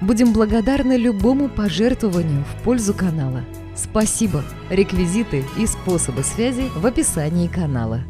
[0.00, 3.44] Будем благодарны любому пожертвованию в пользу канала.
[3.76, 4.42] Спасибо!
[4.70, 8.00] Реквизиты и способы связи в описании канала.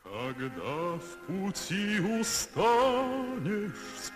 [0.00, 2.48] Когда в пути с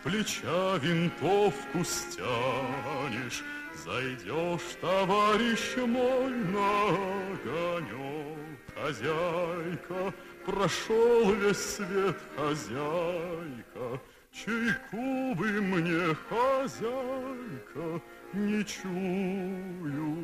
[0.04, 3.42] плеча винтовку стянешь,
[3.84, 6.88] Зайдешь, товарищ мой, на
[7.32, 8.38] огонек,
[8.74, 10.14] хозяйка,
[10.46, 18.01] Прошел весь свет, хозяйка, Чайку бы мне, хозяйка,
[18.34, 20.16] Не чую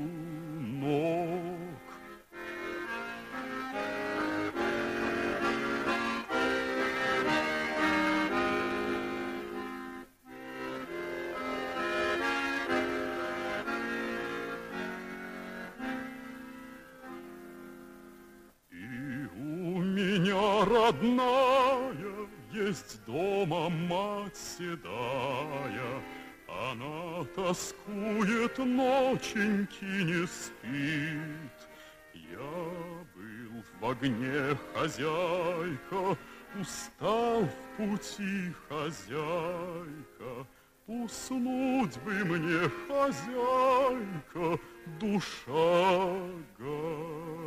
[0.61, 1.70] ног.
[20.71, 26.03] Родная есть дома мать седая,
[26.49, 31.59] Она тоскует, ноченьки не спит.
[32.15, 32.39] Я
[33.15, 36.19] был в огне хозяйка,
[36.61, 40.47] Устал в пути хозяйка,
[40.87, 44.61] Уснуть бы мне, хозяйка,
[44.99, 46.17] душа
[46.59, 47.40] горит.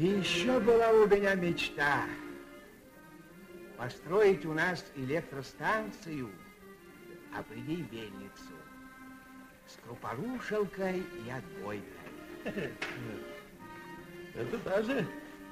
[0.00, 2.06] И еще была у меня мечта
[3.76, 6.30] построить у нас электростанцию,
[7.36, 8.54] а при ней мельницу
[9.66, 12.72] с крупорушилкой и отбойкой.
[14.34, 15.06] Это даже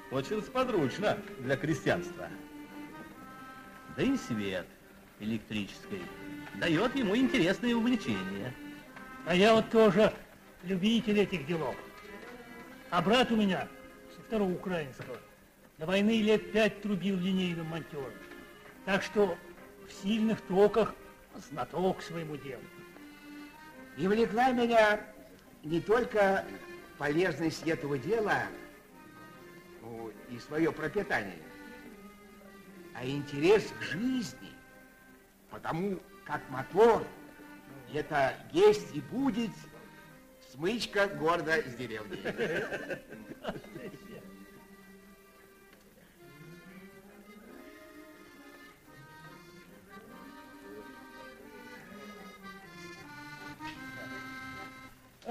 [0.09, 2.27] очень сподручно для крестьянства.
[3.95, 4.65] Да и свет
[5.19, 6.01] электрический
[6.55, 8.51] дает ему интересные увлечения.
[9.27, 10.11] А я вот тоже
[10.63, 11.75] любитель этих делов.
[12.89, 13.67] А брат у меня
[14.29, 15.17] второго украинского
[15.79, 18.13] до войны лет пять трубил линейным монтером.
[18.85, 19.35] Так что
[19.87, 20.93] в сильных токах
[21.49, 22.61] знаток своему делу.
[23.97, 25.01] И влекла меня
[25.63, 26.45] не только
[26.99, 28.43] полезность этого дела
[29.81, 31.41] ну, и свое пропитание,
[32.93, 34.51] а интерес к жизни,
[35.49, 37.03] потому как мотор
[37.91, 39.51] это есть и будет
[40.51, 42.19] смычка города с деревни.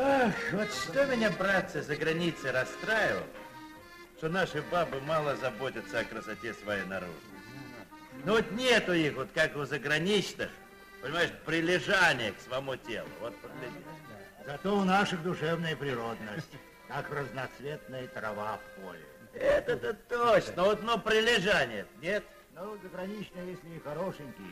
[0.00, 3.26] Ах, вот что меня, братцы, за границей расстраивало,
[4.16, 7.16] что наши бабы мало заботятся о красоте своей наружной.
[8.24, 10.50] Ну вот нету их, вот как у заграничных,
[11.02, 13.08] понимаешь, прилежания к своему телу.
[13.20, 13.84] Вот погляди.
[14.46, 16.52] Зато у наших душевная природность,
[16.86, 19.04] как разноцветная трава в поле.
[19.34, 22.22] Это-то точно, вот но прилежания нет.
[22.54, 24.46] Ну, заграничные, если и хорошенькие,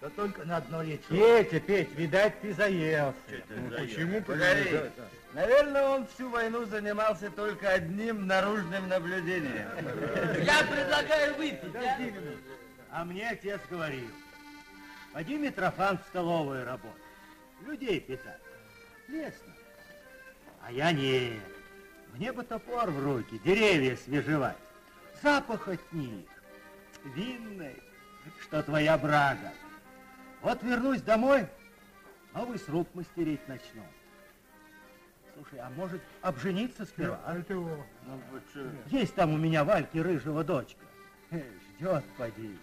[0.00, 1.04] то только на одно лицо.
[1.08, 3.14] Петя, Петь, видать, ты заелся.
[3.50, 4.22] Ну, почему?
[4.22, 4.80] Погоди.
[5.34, 9.68] Наверное, он всю войну занимался только одним наружным наблюдением.
[10.42, 11.80] Я предлагаю выпить, да?
[11.80, 12.38] Подожди минуту.
[12.90, 14.10] А мне отец говорил,
[15.12, 17.02] пойди Митрофан в столовую работать,
[17.64, 18.40] людей питать.
[19.06, 19.52] Лестно.
[20.62, 21.40] А я не.
[22.14, 24.56] Мне бы топор в руки, деревья свежевать.
[25.22, 26.26] Запах от них.
[27.14, 27.76] Винный,
[28.42, 29.52] что твоя брага.
[30.42, 31.46] Вот вернусь домой,
[32.32, 33.82] новый сруб мастерить начну.
[35.34, 37.20] Слушай, а может обжениться сперва?
[37.24, 37.38] а?
[37.38, 37.84] Это его.
[38.06, 38.70] Ну, вот что?
[38.86, 40.80] Есть там у меня Вальки рыжего дочка.
[41.30, 42.58] Ждет, поди.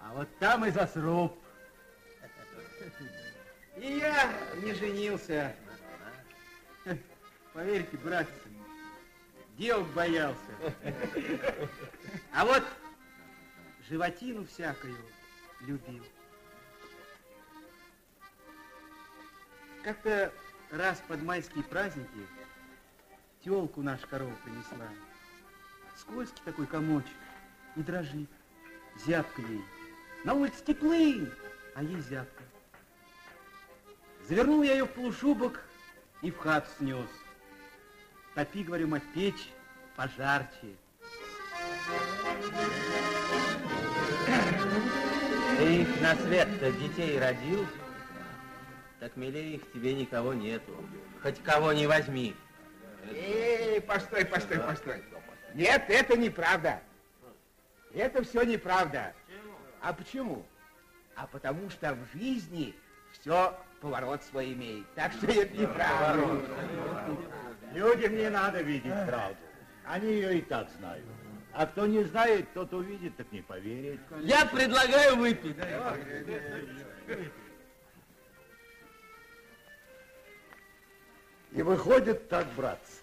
[0.00, 1.38] А вот там и засруб.
[3.76, 5.54] И я не женился.
[7.52, 8.32] Поверьте, братцы,
[9.56, 10.38] дел боялся.
[12.32, 12.64] А вот
[13.88, 14.96] животину всякую
[15.60, 16.04] любил.
[19.84, 20.32] Как-то
[20.70, 22.26] раз под майские праздники
[23.44, 24.88] телку наша корова принесла.
[25.96, 27.16] Скользкий такой комочек
[27.76, 28.28] и дрожит.
[29.06, 29.64] Зябко ей.
[30.24, 31.30] На улице теплы,
[31.74, 32.42] а ей зябко.
[34.28, 35.62] Завернул я ее в полушубок
[36.22, 37.08] и в хат снес.
[38.34, 39.50] Топи, говорю, мать, печь
[39.96, 40.76] пожарче.
[45.56, 47.66] Ты их на свет-то детей родил,
[49.00, 50.72] так милее их тебе никого нету.
[51.22, 52.34] Хоть кого не возьми.
[53.12, 55.02] Эй, постой, постой, постой.
[55.54, 56.80] Нет, это неправда.
[57.94, 59.14] Это все неправда.
[59.80, 60.44] А почему?
[61.14, 62.74] А потому что в жизни
[63.12, 64.86] все поворот свой имеет.
[64.94, 66.40] Так что это неправда.
[67.72, 69.38] Людям не надо видеть правду.
[69.84, 71.04] Они ее и так знают.
[71.52, 74.00] А кто не знает, тот увидит, так не поверит.
[74.20, 75.56] Я предлагаю выпить.
[81.52, 83.00] И выходит так, братцы,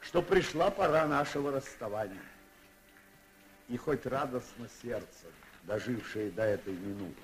[0.00, 2.22] что пришла пора нашего расставания.
[3.68, 5.26] И хоть радостно сердце,
[5.64, 7.22] дожившее до этой минуты,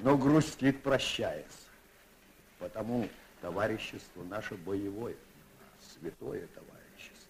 [0.00, 1.44] но грустит, прощаясь.
[2.58, 3.08] Потому
[3.40, 5.16] товарищество наше боевое,
[5.80, 7.28] святое товарищество.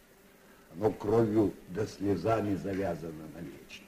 [0.73, 3.85] Оно кровью да слезами завязано навечно.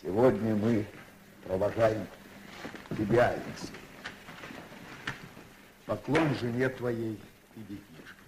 [0.00, 0.86] Сегодня мы
[1.44, 2.06] провожаем
[2.96, 3.76] тебя, Алексей.
[5.86, 7.20] Поклон жене твоей
[7.56, 8.26] и детишкам.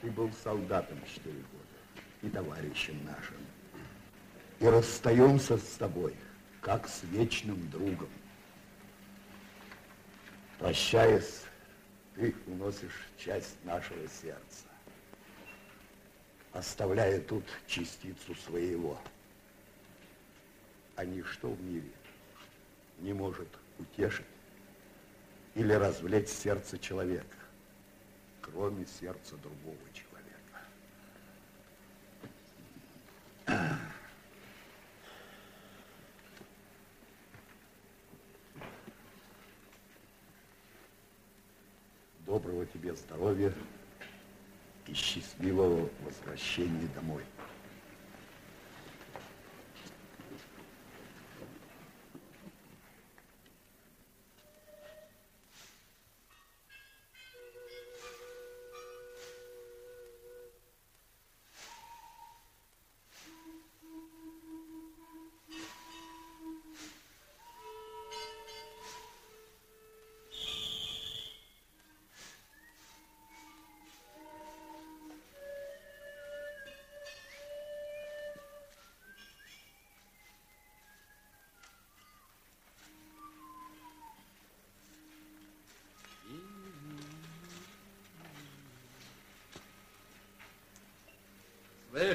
[0.00, 3.36] Ты был солдатом четыре года и товарищем нашим.
[4.60, 6.14] И расстаемся с тобой,
[6.60, 8.10] как с вечным другом.
[10.58, 11.44] Прощаясь,
[12.16, 14.66] ты уносишь часть нашего сердца,
[16.52, 19.00] оставляя тут частицу своего.
[20.96, 21.92] А ничто в мире
[23.00, 23.48] не может
[23.78, 24.26] утешить
[25.54, 27.36] или развлечь сердце человека,
[28.40, 30.60] кроме сердца другого человека.
[42.26, 43.52] Доброго тебе здоровья
[44.86, 47.24] и счастливого возвращения домой.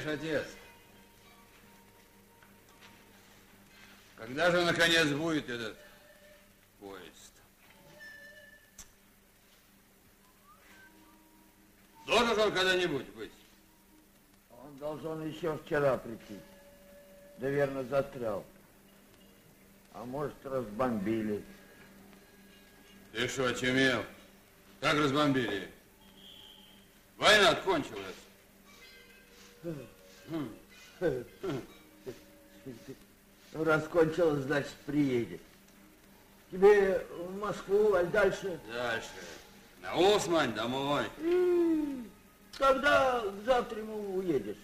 [0.03, 0.48] Слышь, отец,
[4.17, 5.77] когда же наконец будет этот
[6.79, 7.33] поезд?
[12.05, 13.31] Должен же он когда-нибудь быть?
[14.51, 16.39] Он должен еще вчера прийти.
[17.38, 18.45] Да верно застрял.
[19.93, 21.43] А может, разбомбили.
[23.13, 24.03] Ты что, очумел?
[24.81, 25.72] Как разбомбили?
[27.17, 28.23] Война кончилась.
[29.63, 30.48] Ну,
[33.53, 35.41] раскончилось, значит, приедет.
[36.51, 38.60] Тебе в Москву, а дальше?
[38.72, 39.10] Дальше.
[39.82, 41.05] На Усмань домой.
[42.58, 44.58] Когда завтра ему уедешь?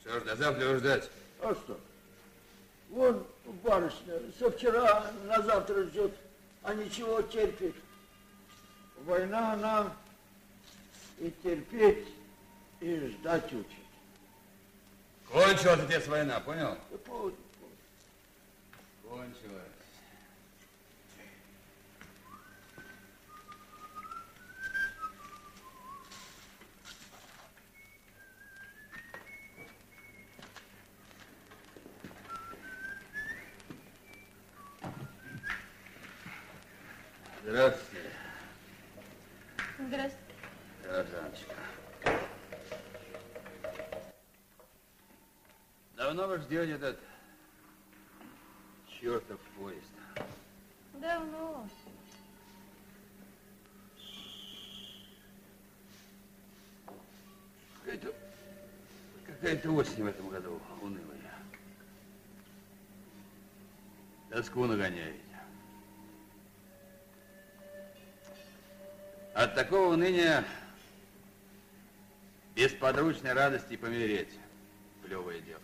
[0.00, 1.10] Что ж, до завтра ждать?
[1.40, 1.80] А что?
[2.90, 3.26] Вон
[3.64, 6.12] барышня со вчера на завтра ждет,
[6.62, 7.74] а ничего терпит.
[9.04, 9.92] Война она
[11.18, 12.06] и терпеть,
[12.86, 13.66] и ждать учит.
[15.28, 16.78] Кончилась, отец, война, понял?
[16.90, 17.36] Да пусть.
[19.02, 19.62] Кончилась.
[37.42, 38.10] Здравствуйте,
[39.78, 40.34] Здравствуйте.
[40.82, 41.54] гражданочка.
[46.16, 46.98] Давно вы ждете этот
[48.88, 49.84] чертов поезд?
[50.94, 51.68] Давно.
[57.84, 58.14] Какая-то
[59.26, 61.34] какая-то осень в этом году унылая.
[64.30, 65.20] Тоску нагоняете.
[69.34, 70.46] От такого уныния
[72.54, 74.32] без подручной радости помереть.
[75.02, 75.60] Плевое дело.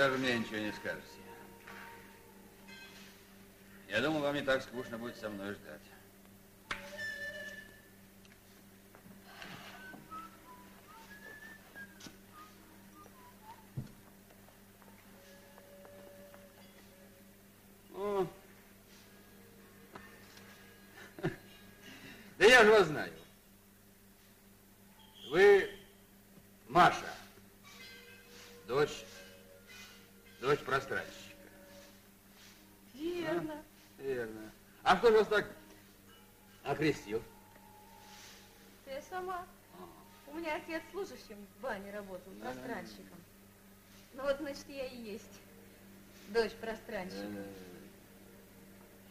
[0.00, 1.04] Сейчас же мне ничего не скажете.
[3.86, 5.82] Я думал, вам не так скучно будет со мной ждать.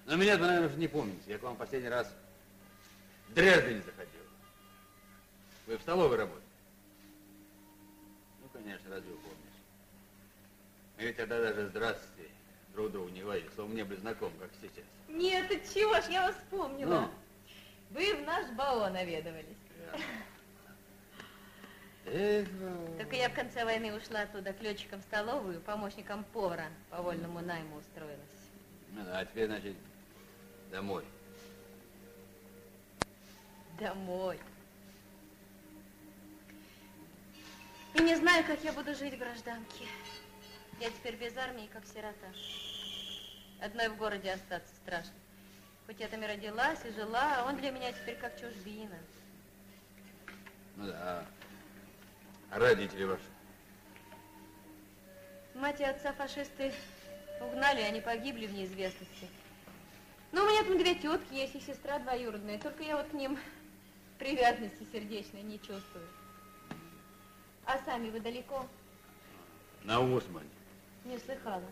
[0.10, 1.22] Но меня вы, наверное, уже не помните.
[1.28, 2.12] Я к вам последний раз
[3.28, 4.24] в Дрездене заходил.
[5.68, 6.48] Вы в столовой работаете?
[8.42, 9.38] Ну, конечно, разве вы помнишь?
[10.98, 12.32] Мы ведь тогда даже здравствуйте
[12.74, 14.84] друг другу не говорили, словно не были знакомы, как сейчас.
[15.10, 17.02] Нет, ты чего ж, я вас вспомнила.
[17.02, 17.10] Ну?
[17.92, 19.46] Вы в наш БАО наведывались.
[22.08, 22.48] Эх,
[22.98, 27.42] Только я в конце войны ушла оттуда к летчикам в столовую, помощником повара по вольному
[27.42, 28.18] найму устроилась.
[28.92, 29.76] Ну а теперь, значит,
[30.72, 31.04] домой.
[33.80, 34.40] Домой.
[37.96, 39.86] И не знаю, как я буду жить в гражданке.
[40.80, 42.28] Я теперь без армии, как сирота.
[43.62, 45.14] Одной в городе остаться страшно.
[45.86, 48.98] Хоть я там и родилась, и жила, а он для меня теперь как чужбина.
[50.76, 51.26] Ну да.
[52.52, 53.24] А родители ваши?
[55.56, 56.72] Мать и отца фашисты
[57.42, 59.28] угнали, они погибли в неизвестности.
[60.32, 63.38] Ну, у меня там две тетки есть и сестра двоюродная, только я вот к ним
[64.20, 66.08] привязанности сердечной не чувствую.
[67.66, 68.68] А сами вы далеко?
[69.84, 70.50] На Усмане.
[71.06, 71.64] Не слыхала.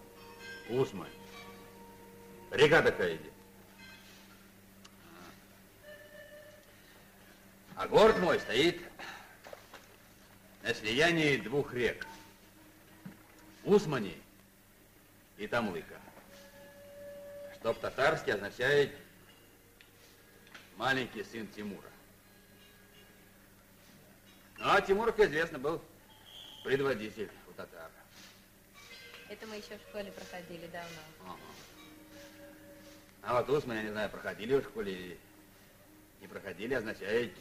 [0.69, 1.11] Усмань.
[2.51, 3.33] Река такая идет.
[7.75, 8.81] А город мой стоит
[10.63, 12.07] на слиянии двух рек.
[13.63, 14.17] Усмани
[15.37, 15.99] и Тамлыка.
[17.67, 18.95] Что по-татарски означает
[20.77, 21.89] маленький сын Тимура.
[24.57, 25.81] Ну, а Тимур, как известно, был
[26.63, 27.91] предводитель у татар.
[29.27, 31.01] Это мы еще в школе проходили давно.
[31.25, 31.37] Ага.
[33.23, 35.19] А вот Усман, я не знаю, проходили в школе или
[36.21, 37.33] не проходили, означает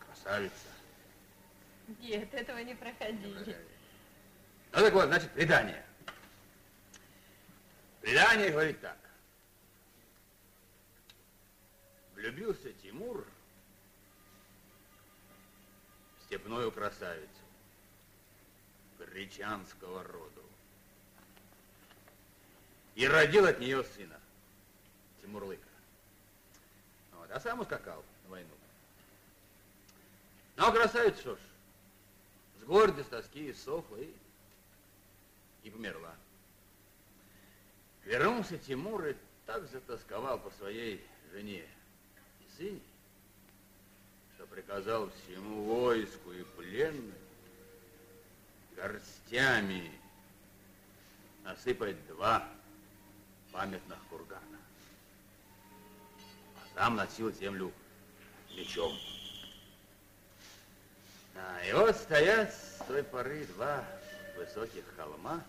[0.00, 0.68] красавица.
[1.98, 3.56] Нет, этого не проходили.
[4.70, 5.82] Ну так вот, значит, предание.
[8.02, 8.98] Предание говорит так.
[12.14, 13.24] Влюбился Тимур
[16.18, 17.30] в степную красавицу
[18.98, 20.42] гречанского роду.
[22.96, 24.18] И родил от нее сына,
[25.20, 25.62] Тимурлыка.
[27.12, 28.50] Вот, а сам ускакал на войну.
[30.56, 31.38] Ну, а красавица, что ж,
[32.60, 34.12] с с тоски иссохла и,
[35.62, 36.14] и померла.
[38.04, 39.16] Вернулся Тимур и
[39.46, 41.64] так затасковал по своей жене
[42.40, 42.80] и сыне,
[44.34, 47.12] что приказал всему войску и пленным
[48.76, 49.90] горстями
[51.44, 52.48] насыпать два
[53.52, 54.58] памятных кургана.
[56.56, 57.72] А сам носил землю
[58.50, 58.92] мечом.
[61.34, 63.84] А, и вот стоят с той поры два
[64.36, 65.42] высоких холма,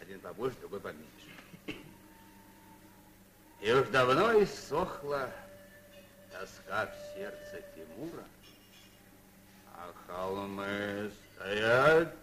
[0.00, 1.17] один побольше, другой поменьше.
[3.60, 5.30] И уж давно иссохла
[6.30, 8.24] тоска в сердце Тимура,
[9.74, 12.14] а холмы стоят,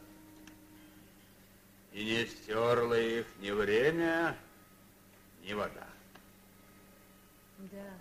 [1.91, 4.37] и не стерло их ни время,
[5.43, 5.87] ни вода.
[7.57, 7.93] Да.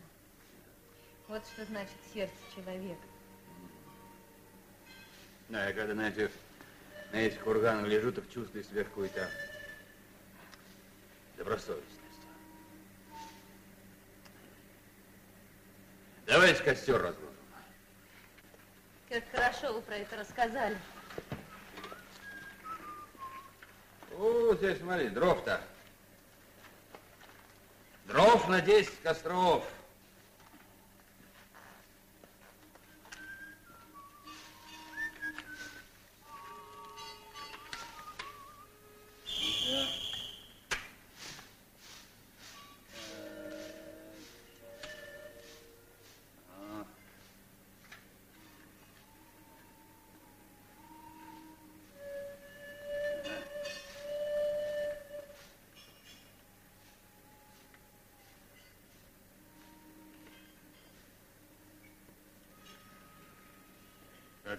[1.26, 3.02] Вот что значит сердце человека.
[5.48, 6.30] Да, я когда, знаете,
[7.12, 9.28] на этих курганах лежу, так чувствую себя какой-то
[11.36, 12.03] добросовестностью.
[16.34, 17.28] Давайте костер разложим.
[19.08, 20.76] Как хорошо вы про это рассказали.
[24.18, 25.60] О, здесь смотри, дров-то.
[28.06, 29.64] Дров на 10 костров.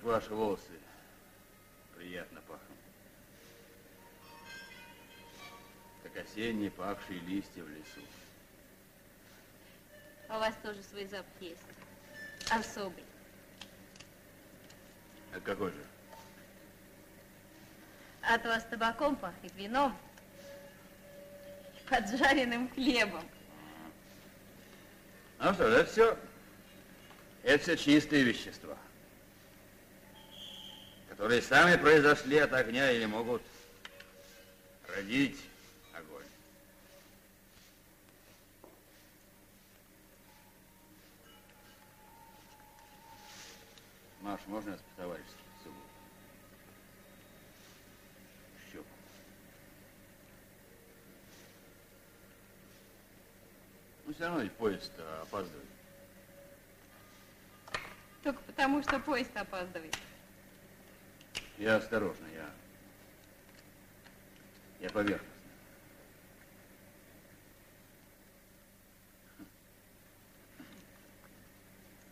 [0.06, 0.72] Ваши волосы
[1.98, 2.78] приятно пахнут.
[6.04, 8.02] Как осенние павшие листья в лесу.
[10.30, 11.62] А у вас тоже свой запах есть.
[12.52, 13.04] Особый.
[15.34, 15.84] А какой же?
[18.22, 19.96] От вас табаком пахнет, вином,
[21.90, 23.24] поджаренным хлебом.
[25.40, 26.18] Ну что, это все,
[27.44, 28.78] это все чистые вещества,
[31.16, 33.42] которые сами произошли от огня или могут
[34.94, 35.40] родить
[35.94, 36.26] огонь.
[44.20, 45.82] Маш, можно нас по-товарищески поцелую?
[48.58, 48.86] В щеку.
[54.06, 54.92] Ну, все равно ведь поезд
[55.22, 55.70] опаздывает.
[58.22, 59.96] Только потому, что поезд опаздывает.
[61.58, 62.50] Я осторожно, я...
[64.82, 65.32] Я поверхностно.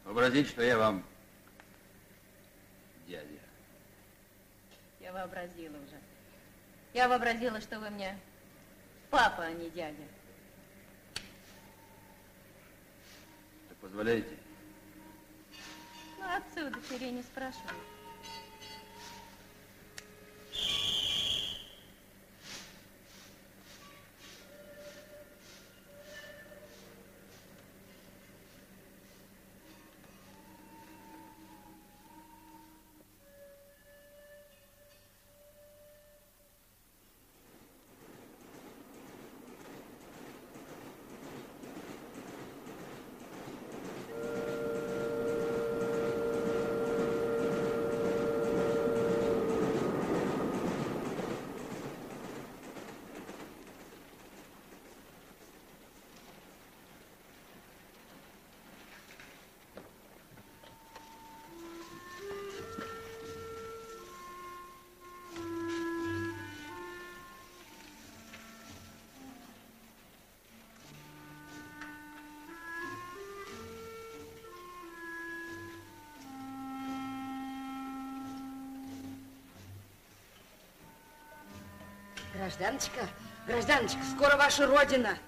[0.05, 1.03] Вообразите, что я вам
[3.07, 3.27] дядя.
[5.01, 5.99] Я вообразила уже.
[6.93, 8.17] Я вообразила, что вы мне
[9.09, 10.03] папа, а не дядя.
[13.69, 14.37] Так позволяете?
[16.19, 17.11] Ну, отцы у дочерей
[82.33, 83.07] Гражданочка,
[83.45, 85.19] гражданочка, скоро ваша родина.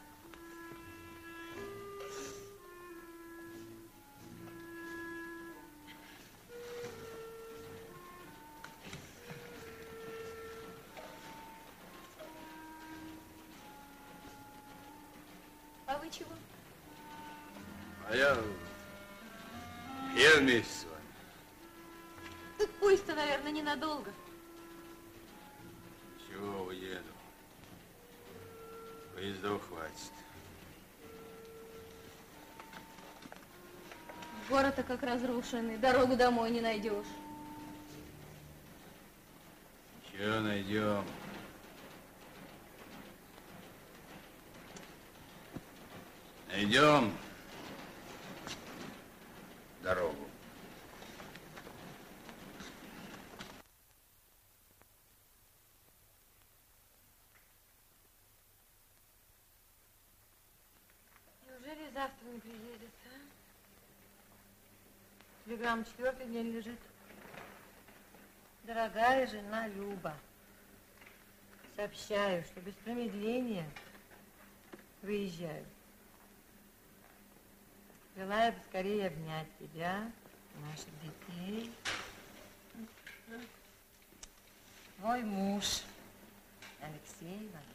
[15.86, 16.32] А вы чего?
[18.10, 18.36] А я...
[20.15, 20.96] Я вместе с вами.
[22.58, 24.12] Так поезд-то, наверное, ненадолго.
[34.88, 37.08] Как разрушенный, дорогу домой не найдешь.
[40.12, 41.04] Чего найдем?
[46.50, 47.12] Найдем
[49.84, 50.30] дорогу.
[61.45, 63.36] Неужели завтра не приедет, а?
[65.65, 66.80] Телеграмма четвертый день лежит.
[68.65, 70.13] Дорогая жена Люба,
[71.75, 73.67] сообщаю, что без промедления
[75.01, 75.65] выезжаю.
[78.15, 80.12] Желаю поскорее обнять тебя,
[80.69, 81.73] наших детей.
[84.99, 85.82] Твой муж,
[86.80, 87.65] Алексей Иванович.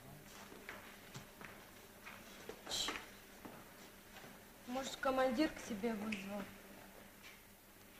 [4.68, 6.40] Может, командир к себе вызвал?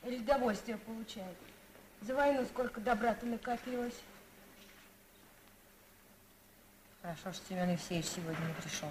[0.04, 1.36] Или удовольствие получает?
[2.02, 4.00] За войну сколько добра-то накопилось.
[7.02, 8.90] Хорошо, что Семен Евсеевич сегодня не пришел.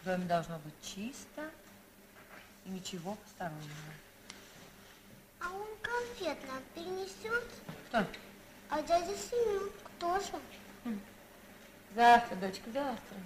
[0.00, 1.50] В доме должно быть чисто
[2.64, 3.70] и ничего постороннего.
[5.40, 7.44] А он конфет нам перенесет?
[7.88, 8.06] Кто?
[8.70, 10.96] А дядя Семен кто же?
[11.94, 13.16] Завтра, дочка, завтра.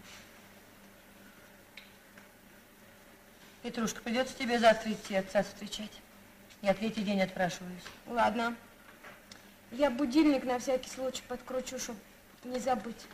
[3.63, 5.91] Петрушка, придется тебе завтра идти отца встречать.
[6.67, 7.85] Я третий день отпрашиваюсь.
[8.09, 8.57] Ладно.
[9.71, 12.01] Я будильник на всякий случай подкручу, чтобы
[12.43, 13.07] не забыть.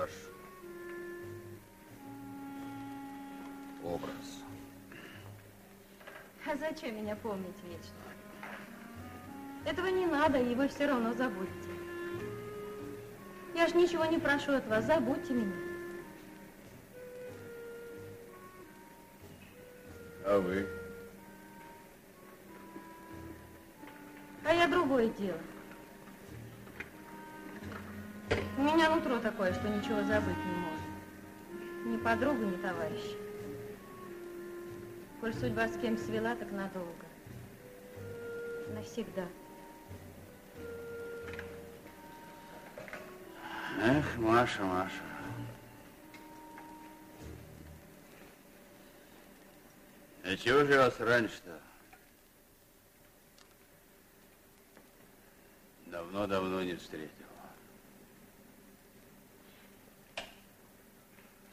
[0.00, 0.10] Ваш
[3.84, 4.44] образ.
[6.46, 7.94] А зачем меня помнить вечно?
[9.66, 11.68] Этого не надо, и вы все равно забудете.
[13.54, 15.52] Я ж ничего не прошу от вас, забудьте меня.
[20.24, 20.66] А вы?
[24.44, 25.40] А я другое дело.
[28.60, 31.86] У меня нутро такое, что ничего забыть не может.
[31.86, 33.16] Ни подругу, ни товарища.
[35.18, 37.06] Коль судьба с кем свела, так надолго.
[38.74, 39.26] Навсегда.
[43.82, 45.02] Эх, Маша, Маша.
[50.22, 51.58] А чего же вас раньше-то?
[55.86, 57.30] Давно-давно не встретил.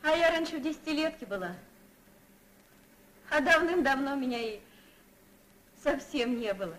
[0.08, 1.54] А я раньше в десятилетке была.
[3.30, 4.62] А давным-давно меня и
[5.84, 6.78] совсем не было.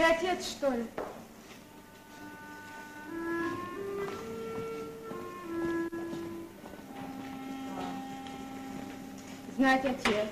[0.00, 0.86] Ты отец, что ли?
[9.58, 10.28] Знать отец.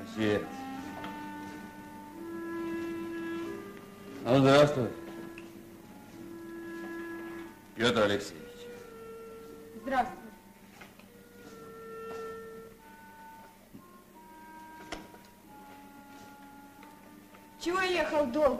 [0.00, 0.42] Отец.
[4.24, 4.88] Ну, здравствуй.
[7.76, 8.39] Петр Алексеевич.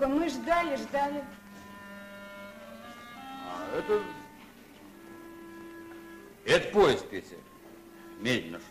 [0.00, 0.14] Долго?
[0.14, 1.24] Мы ждали, ждали.
[3.46, 4.02] А, это...
[6.44, 7.36] Это поезд, Петя.
[8.18, 8.66] Медленно шел.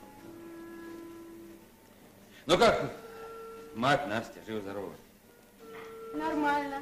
[2.45, 2.93] Ну как,
[3.75, 4.93] мать Настя, жива-здорова?
[6.13, 6.81] Нормально.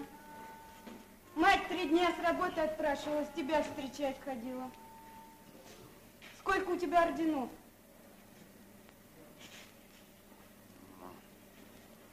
[1.36, 4.72] Мать три дня с работы отпрашивалась, тебя встречать ходила.
[6.40, 7.50] Сколько у тебя орденов?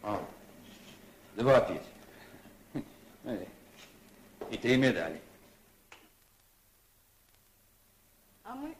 [0.03, 0.21] А,
[1.37, 1.85] два, Петя.
[3.25, 3.47] Э,
[4.65, 5.21] И медали.
[8.45, 8.75] А мы,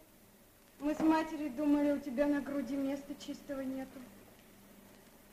[0.79, 4.01] мы с матерью думали, у тебя на груди места чистого нету.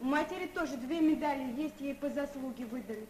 [0.02, 3.08] У матери тоже две медали есть, ей по заслуге выдали.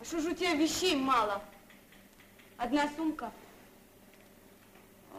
[0.00, 1.42] А что же у тебя вещей мало?
[2.58, 3.32] Одна сумка.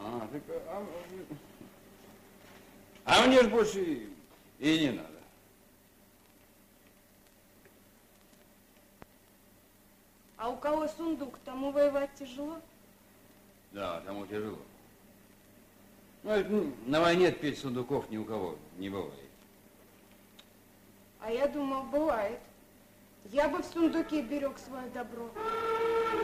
[0.00, 0.86] А, так, а,
[3.06, 4.08] а мне ж больше и,
[4.58, 5.08] и не надо.
[10.36, 12.60] А у кого сундук, тому воевать тяжело?
[13.72, 14.58] Да, тому тяжело.
[16.24, 19.14] Ну, ну, на войне петь сундуков ни у кого не бывает.
[21.20, 22.40] А я думал, бывает.
[23.26, 25.30] Я бы в сундуке берег свое добро.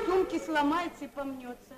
[0.06, 1.74] Сумки сломается и помнется.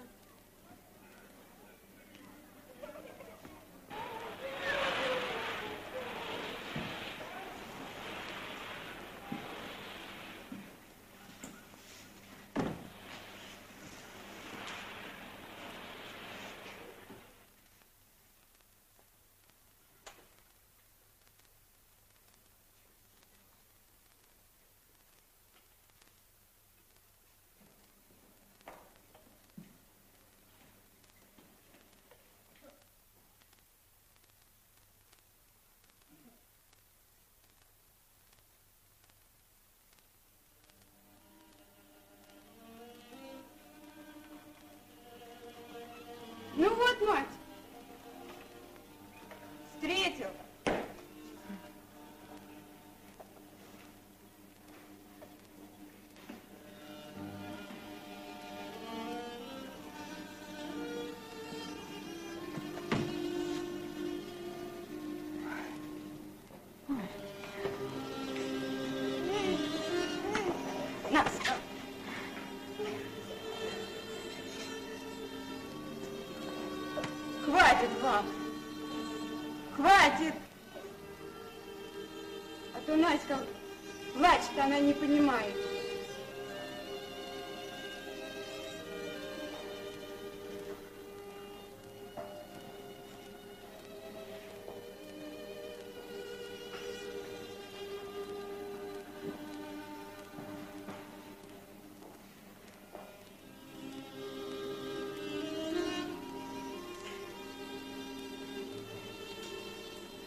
[46.56, 46.93] Ну вот,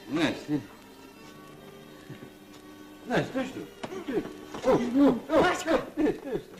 [0.10, 0.60] Настя.
[3.06, 3.60] Настя, ты что?
[4.06, 4.24] Ты-
[4.94, 5.78] Ну, О, о, Васька!
[5.96, 6.56] ты- ты что?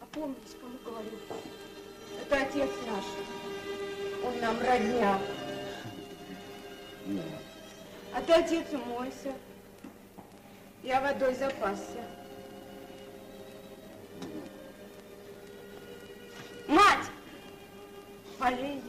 [0.00, 1.10] Опомнись, кому говорю.
[2.20, 3.04] Это отец наш.
[4.24, 5.18] Он нам родня.
[8.14, 9.32] А ты, отец, умойся.
[10.82, 12.04] Я водой запасся.
[16.68, 17.06] Мать!
[18.38, 18.80] Полей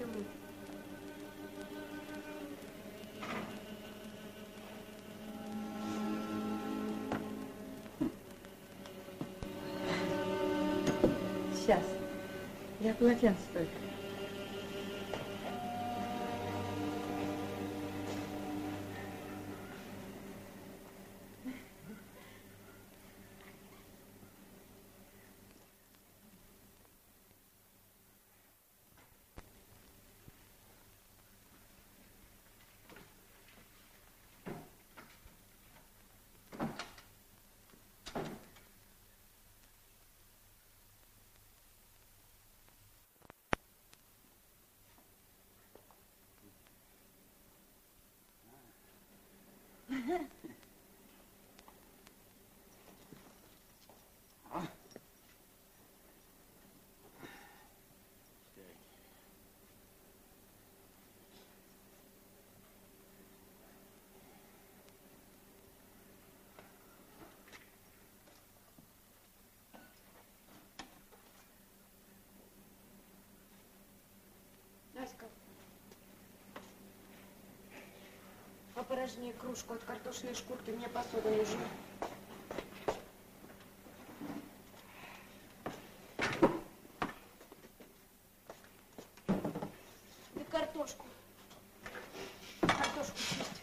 [13.21, 13.86] Я полотенце только.
[74.95, 75.25] Наська.
[78.88, 81.65] Опорожни кружку от картошной шкурки, мне посуда нужна.
[90.36, 91.08] Ты картошку.
[92.62, 93.56] Картошку чисть.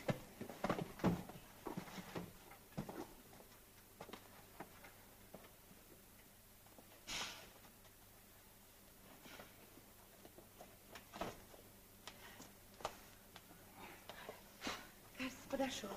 [15.19, 15.91] Кажется, подошел.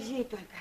[0.00, 0.56] Подожди только.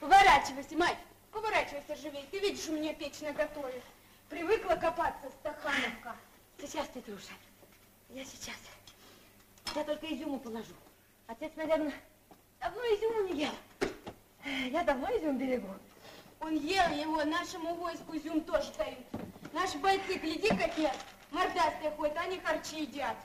[0.00, 0.98] Поворачивайся, мать.
[1.32, 2.28] Поворачивайся живей.
[2.30, 3.80] Ты видишь, у меня печь наготове.
[4.28, 6.14] Привыкла копаться, стахановка.
[6.60, 7.32] Сейчас, Петруша.
[8.10, 8.56] Я сейчас.
[9.74, 10.74] Я только изюму положу.
[11.26, 11.94] Отец, наверное,
[12.60, 13.52] давно изюму не ел.
[14.70, 15.74] Я давно изюм берегу.
[16.40, 19.06] Он ел его, нашему войску изюм тоже дают.
[19.54, 20.92] Наши бойцы, гляди, какие
[21.30, 23.16] мордастые ходят, они харчи едят.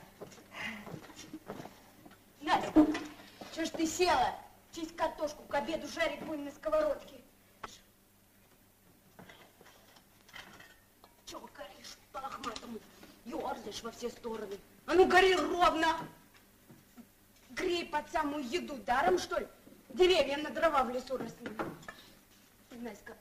[2.39, 2.71] Настя,
[3.51, 4.33] что ж ты села?
[4.73, 7.21] Чисть картошку, к обеду жарить будем на сковородке.
[11.27, 12.79] Чего горишь по-лохматому?
[13.25, 14.57] Ёрзаешь во все стороны.
[14.88, 15.88] А ну гори ровно!
[17.51, 19.47] Грей под самую еду даром, что ли?
[19.89, 21.47] Деревья на дрова в лесу росли.
[22.71, 23.15] Наська,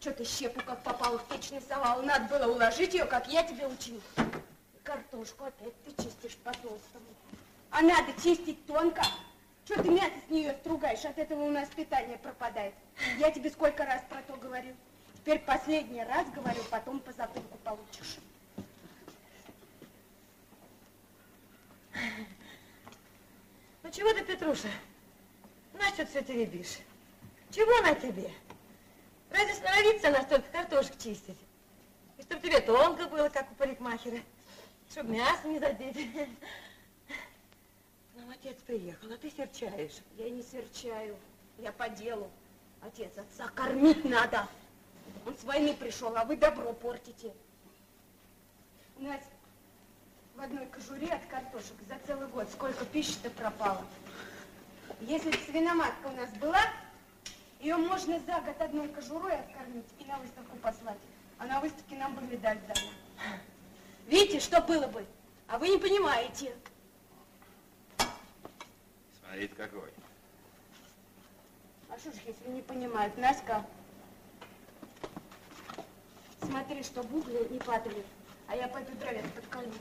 [0.00, 2.02] что ты щепу как попало в печь совал?
[2.02, 4.00] Надо было уложить ее, как я тебя учил.
[4.82, 7.06] Картошку опять ты чистишь по-толстому.
[7.70, 9.02] А надо чистить тонко.
[9.64, 11.04] Что ты мясо с нее стругаешь?
[11.04, 12.74] От этого у нас питание пропадает.
[13.18, 14.74] Я тебе сколько раз про то говорю.
[15.16, 18.18] Теперь последний раз говорю, потом по затылку получишь.
[23.82, 24.68] Ну чего ты, Петруша?
[25.74, 26.78] Настя все теребишь.
[27.50, 28.30] Чего на тебе?
[29.30, 31.38] Разве становиться на столько картошек чистить?
[32.18, 34.20] И чтоб тебе тонко было, как у парикмахера.
[34.90, 35.96] Чтоб мясо не задеть.
[38.14, 40.00] Нам отец приехал, а ты серчаешь.
[40.16, 41.16] Я не серчаю,
[41.58, 42.30] я по делу.
[42.82, 44.46] Отец, отца кормить надо.
[45.26, 47.32] Он с войны пришел, а вы добро портите.
[48.98, 49.20] У нас
[50.34, 53.84] в одной кожуре от картошек за целый год сколько пищи-то пропало.
[55.00, 56.60] Если бы свиноматка у нас была,
[57.60, 60.98] ее можно за год одной кожурой откормить и на выставку послать.
[61.38, 62.88] А на выставке нам бы медаль дали.
[64.06, 65.06] Видите, что было бы?
[65.48, 66.54] А вы не понимаете.
[69.32, 69.88] Смотри какой.
[71.88, 73.16] А что ж, если не понимают?
[73.16, 73.64] Наська,
[76.42, 78.04] смотри, что угли не падали,
[78.46, 79.72] а я пойду дровец подколю.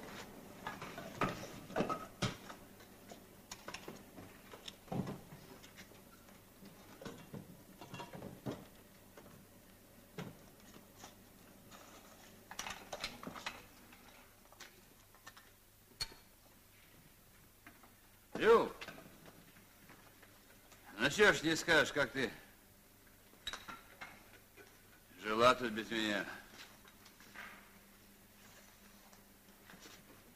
[21.30, 22.32] Ж не скажешь, как ты
[25.22, 26.26] жила тут без меня?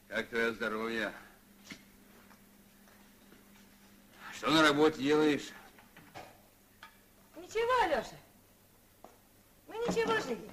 [0.08, 1.12] Как твое здоровье?
[4.32, 5.50] Что на работе делаешь?
[7.34, 8.16] Ничего, Алеша.
[9.66, 10.50] Мы ничего жили.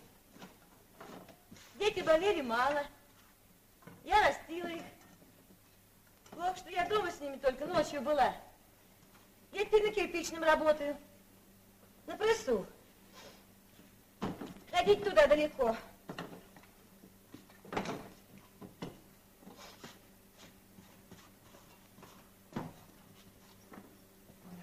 [1.76, 2.84] Дети болели мало.
[4.04, 4.84] Я растила их.
[6.32, 8.34] Плохо, что я дома с ними только ночью была.
[9.54, 10.98] Я теперь на кирпичном работаю.
[12.08, 12.66] На прессу.
[14.72, 15.76] Ходить туда далеко.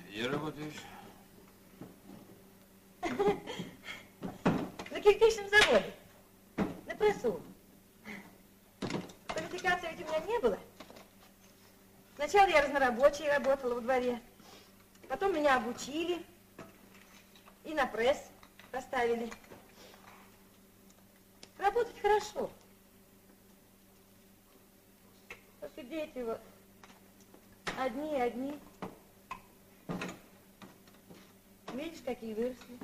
[0.08, 0.82] Где работаешь?
[4.90, 5.94] На кирпичном заводе.
[6.86, 7.40] На прессу.
[9.28, 10.58] Квалификации ведь у меня не было.
[12.16, 14.20] Сначала я разнорабочей работала во дворе.
[15.20, 16.24] Потом меня обучили
[17.64, 18.30] и на пресс
[18.70, 19.30] поставили.
[21.58, 22.50] Работать хорошо.
[25.60, 26.40] Только дети вот
[27.78, 28.58] одни и одни.
[31.74, 32.78] Видишь, какие выросли.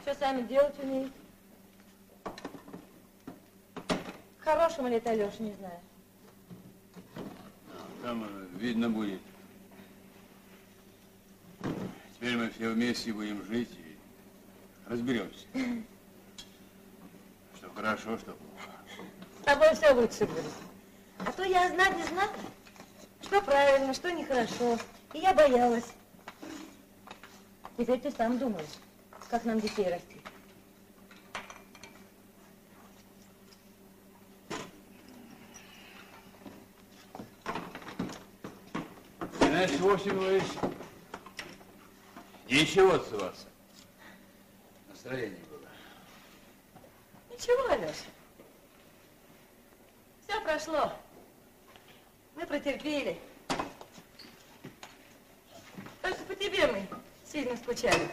[0.00, 1.12] Все сами делать умеют.
[4.38, 5.80] Хорошим ли это Алеша, не знаю.
[8.02, 9.20] Там э, видно будет.
[12.26, 13.96] Теперь мы все вместе будем жить и
[14.90, 15.46] разберемся.
[17.56, 18.70] Что хорошо, что плохо.
[19.42, 20.42] С тобой все лучше будет.
[21.20, 22.32] А то я знать не знала,
[23.22, 24.76] что правильно, что нехорошо.
[25.14, 25.84] И я боялась.
[27.78, 28.74] Теперь ты сам думаешь,
[29.30, 30.20] как нам детей расти.
[39.38, 40.42] Знаешь, вовсе говоришь,
[42.56, 43.46] ничего от вас.
[44.88, 45.68] Настроение было.
[47.30, 47.94] Ничего, Алеша.
[50.26, 50.92] Все прошло.
[52.34, 53.18] Мы протерпели.
[56.02, 56.86] Только по тебе мы
[57.24, 58.08] сильно скучали.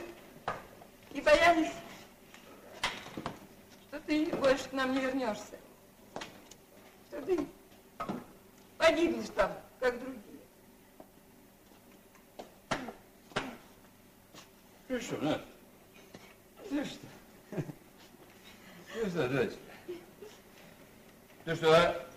[1.12, 1.74] И боялись,
[3.88, 5.58] что ты больше к нам не вернешься.
[7.10, 7.48] Что ты
[8.78, 10.33] погибнешь там, как другие.
[14.94, 15.42] Ну что, Надь?
[16.70, 17.08] Ну что?
[18.96, 19.58] Ну что, дочка?
[21.46, 22.08] Ты что, а?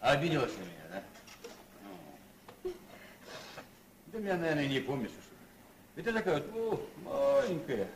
[0.00, 1.04] обиделась на меня, да?
[2.64, 2.72] Ну.
[4.10, 5.24] Ты меня, наверное, не помнишь уж.
[5.94, 7.86] Ведь ты такая вот, о, маленькая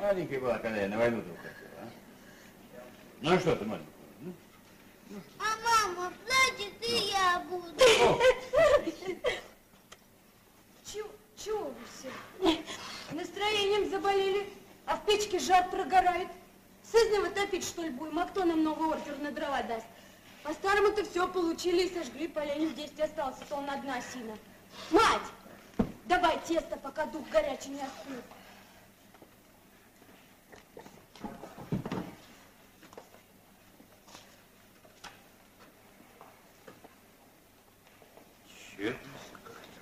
[0.00, 0.40] маленькая.
[0.40, 1.90] Была, когда я на войну тут уходил, а?
[3.20, 3.92] Ну а что ты, маленькая?
[4.22, 4.32] Ну,
[5.38, 7.74] А мама плачет, и я буду.
[10.86, 12.10] Чего, чего вы все?
[13.42, 14.48] Настроением заболели,
[14.86, 16.28] а в печке жар прогорает.
[16.84, 18.18] Сызнево топить, что ли, будем?
[18.20, 19.86] А кто нам новый ордер на дрова даст?
[20.44, 24.36] По-старому-то все получили и сожгли, поленьев 10 осталось, а то он одна сина.
[24.90, 28.22] Мать, давай тесто, пока дух горячий не остыл.
[38.48, 39.80] Тщетность какая-то.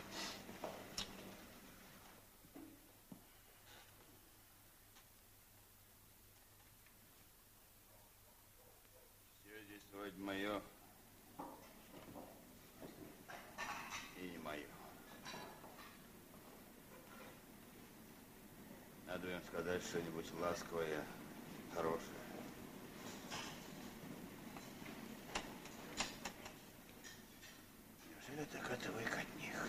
[9.42, 10.60] Все здесь вроде мое.
[14.18, 14.66] И не мое.
[19.06, 21.02] Надо им сказать что-нибудь ласковое,
[21.74, 22.00] хорошее.
[28.08, 29.68] Неужели так это вы от них?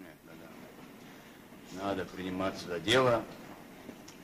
[0.00, 3.22] Нет, надо, надо приниматься за дело,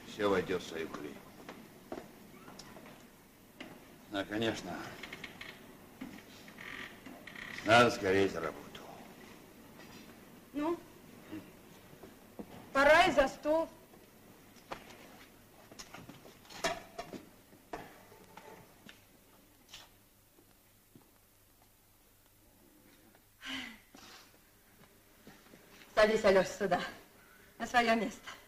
[0.09, 1.15] все войдет в свою колею.
[4.11, 4.75] Ну, конечно,
[7.67, 8.81] надо скорее за работу.
[10.55, 10.79] Ну,
[12.73, 13.69] пора и за стол.
[26.11, 26.81] Садись, Алеша, сюда,
[27.59, 28.40] на свое место.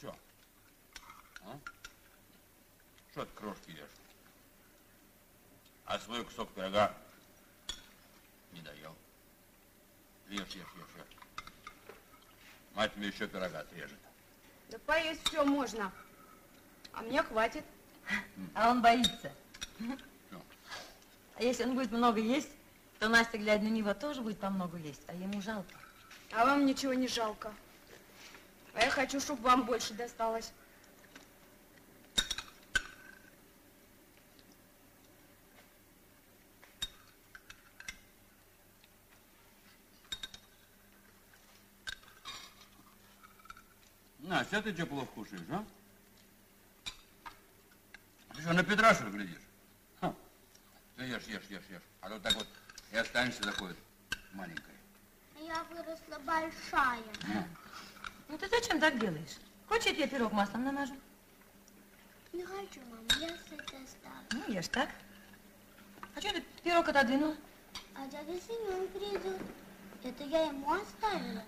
[0.00, 0.16] Что?
[1.42, 1.58] А?
[3.12, 3.90] Что ты крошки ешь?
[5.84, 6.94] А свой кусок пирога
[8.52, 8.96] не доел.
[10.28, 10.64] Ешь, ешь, ешь,
[10.96, 11.44] ешь.
[12.74, 13.98] Мать мне еще пирога отрежет.
[14.70, 15.92] Да поесть все можно,
[16.92, 17.64] а мне хватит.
[18.54, 19.32] А он боится.
[21.36, 22.50] А если он будет много есть,
[22.98, 25.74] то Настя, глядя на него, тоже будет по много есть, а ему жалко.
[26.32, 27.52] А вам ничего не жалко.
[28.74, 30.52] А я хочу, чтобы вам больше досталось.
[44.20, 45.64] Настя, а ты что плохо кушаешь, а?
[48.34, 49.42] Ты что, на Петра, что ли, глядишь?
[50.00, 50.14] Ха.
[50.96, 51.82] Ты ешь, ешь, ешь, ешь.
[52.00, 52.46] А то так вот
[52.92, 53.74] и останешься такой
[54.32, 54.74] маленькой.
[55.40, 57.02] Я выросла большая.
[58.30, 59.38] Ну ты зачем так делаешь?
[59.66, 60.94] Хочешь, я тебе пирог маслом намажу?
[62.32, 64.22] Не хочу, мама, я сыта стала.
[64.30, 64.88] Ну, ешь так.
[66.14, 67.34] А что ты пирог отодвинул?
[67.96, 69.42] А дядя Семен придет.
[70.04, 71.42] Это я ему оставила.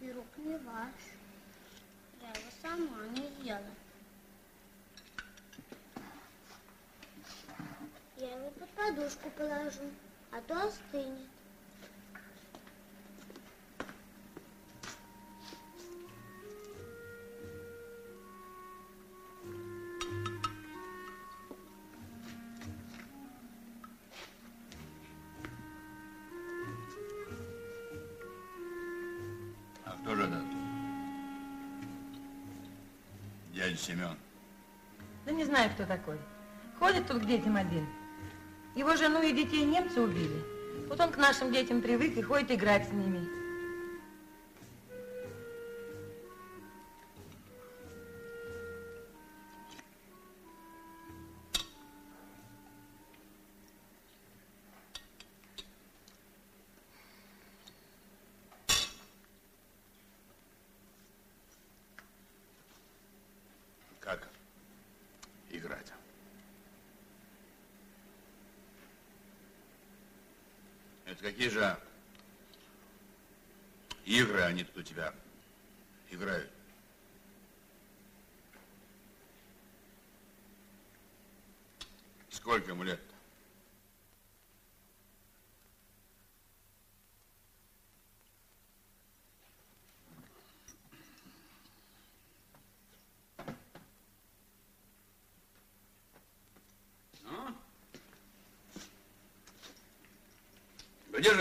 [0.00, 0.94] Пирог не ваш.
[2.22, 3.60] Я его сама не ела.
[8.16, 9.90] Я его под подушку положу,
[10.32, 11.28] а то остынет.
[33.88, 34.18] Семен.
[35.24, 36.18] Да не знаю, кто такой.
[36.78, 37.86] Ходит тут к детям один.
[38.74, 40.44] Его жену и детей немцы убили.
[40.88, 43.37] Вот он к нашим детям привык и ходит играть с ними.
[71.38, 71.78] Же
[74.04, 75.14] игры они тут у тебя
[76.10, 76.50] играют?
[82.30, 83.00] Сколько ему лет?
[83.00, 83.17] Ну?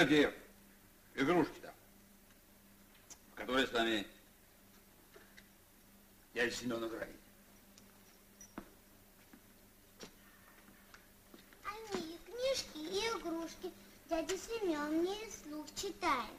[0.06, 0.32] Те
[1.16, 1.74] игрушки-то,
[3.32, 4.06] в которые с нами
[6.36, 7.16] дядя Семен играет?
[11.66, 13.74] Они и книжки, и игрушки.
[14.08, 16.30] Дядя Семен мне слух читает.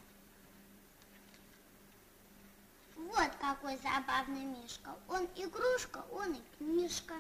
[2.97, 4.97] Вот какой забавный Мишка.
[5.09, 7.15] Он игрушка, он и книжка.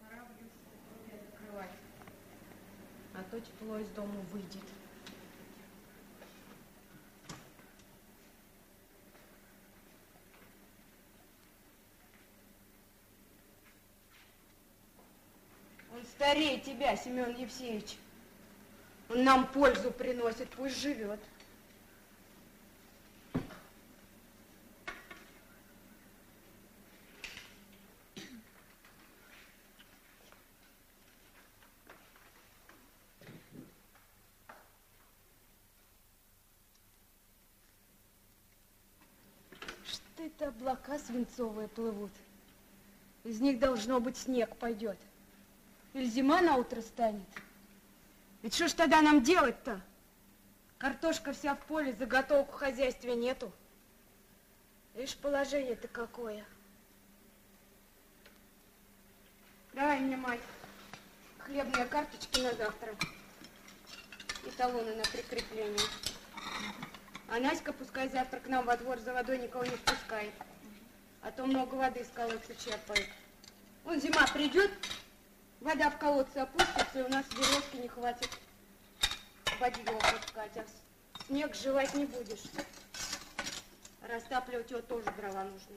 [0.00, 0.50] Пора будет
[1.30, 1.70] закрывать.
[3.14, 4.62] А то тепло из дома выйдет.
[15.92, 17.96] Он старее тебя, Семен Евсеевич.
[19.10, 21.20] Он нам пользу приносит, пусть живет.
[40.40, 42.10] Это облака свинцовые плывут?
[43.24, 44.96] Из них должно быть снег пойдет.
[45.92, 47.28] Или зима на утро станет.
[48.40, 49.82] Ведь что ж тогда нам делать-то?
[50.78, 53.52] Картошка вся в поле, заготовку в хозяйстве нету.
[54.94, 56.42] Видишь, положение-то какое.
[59.74, 60.40] Давай мне, мать,
[61.40, 62.94] хлебные карточки на завтра.
[64.46, 65.86] И талоны на прикрепление.
[67.32, 70.32] А Наська пускай завтра к нам во двор за водой никого не впускает.
[71.22, 73.06] А то много воды из колодца черпает.
[73.84, 74.70] Вон зима придет,
[75.60, 78.30] вода в колодце опустится, и у нас веревки не хватит
[79.60, 80.56] бадью опускать.
[80.56, 80.64] А
[81.28, 82.42] снег жевать не будешь.
[84.02, 85.76] Растапливать его тоже дрова нужны.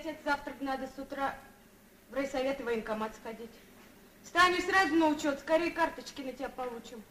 [0.00, 1.38] Отец, завтра надо с утра
[2.10, 3.50] в райсовет и военкомат сходить.
[4.24, 7.02] Станешь сразу на учет, скорее карточки на тебя получим.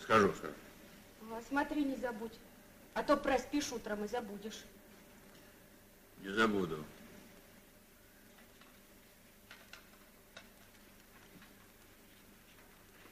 [0.00, 0.54] Скажу, скажу.
[1.32, 2.32] А, Смотри, не забудь.
[2.94, 4.64] А то проспишь утром и забудешь.
[6.22, 6.84] Не забуду.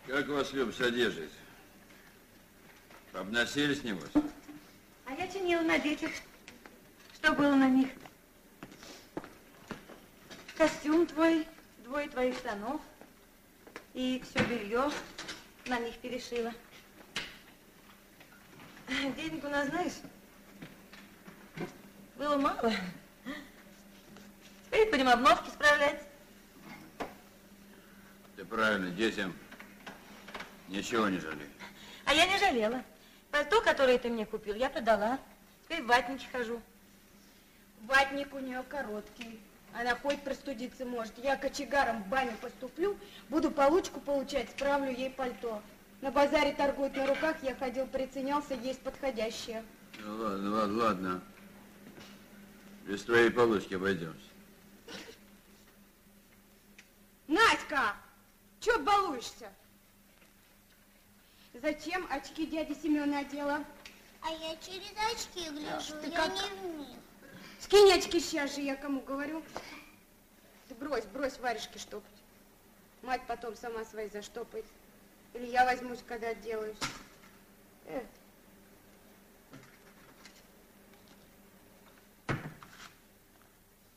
[0.06, 1.30] Как вас, Люб, содержит?
[3.12, 4.10] Обносились, небось?
[5.06, 6.10] А я чинила на детях.
[7.24, 7.88] Что было на них?
[10.58, 11.48] Костюм твой,
[11.78, 12.82] двое твоих штанов
[13.94, 14.90] и все белье
[15.64, 16.52] на них перешила.
[19.16, 19.94] Денег у нас, знаешь,
[22.18, 22.70] было мало.
[24.66, 26.02] Теперь будем обновки справлять.
[28.36, 29.32] Ты правильно, детям
[30.68, 31.48] ничего не жалей.
[32.04, 32.84] А я не жалела.
[33.30, 35.18] Пальто, которое ты мне купил, я продала.
[35.62, 36.60] Теперь в ватнике хожу.
[37.86, 39.40] Ватник у нее короткий.
[39.72, 41.12] Она хоть простудиться может.
[41.18, 42.96] Я кочегаром в баню поступлю,
[43.28, 45.60] буду получку получать, справлю ей пальто.
[46.00, 49.64] На базаре торгуют на руках, я ходил, приценялся, есть подходящее.
[50.00, 51.22] Ну ладно, ладно, ладно.
[52.84, 54.28] Без твоей получки обойдемся.
[57.26, 57.96] Надька,
[58.60, 59.50] чё балуешься?
[61.54, 63.64] Зачем очки дяди Семена одела?
[64.20, 66.98] А я через очки гляжу, ты я как- не в них.
[67.64, 69.42] Скинь очки сейчас же, я кому говорю.
[70.68, 72.12] Ты брось, брось варежки штопать.
[73.00, 74.66] Мать потом сама свои заштопает.
[75.32, 76.76] Или я возьмусь, когда отделаюсь.
[77.86, 78.02] Э.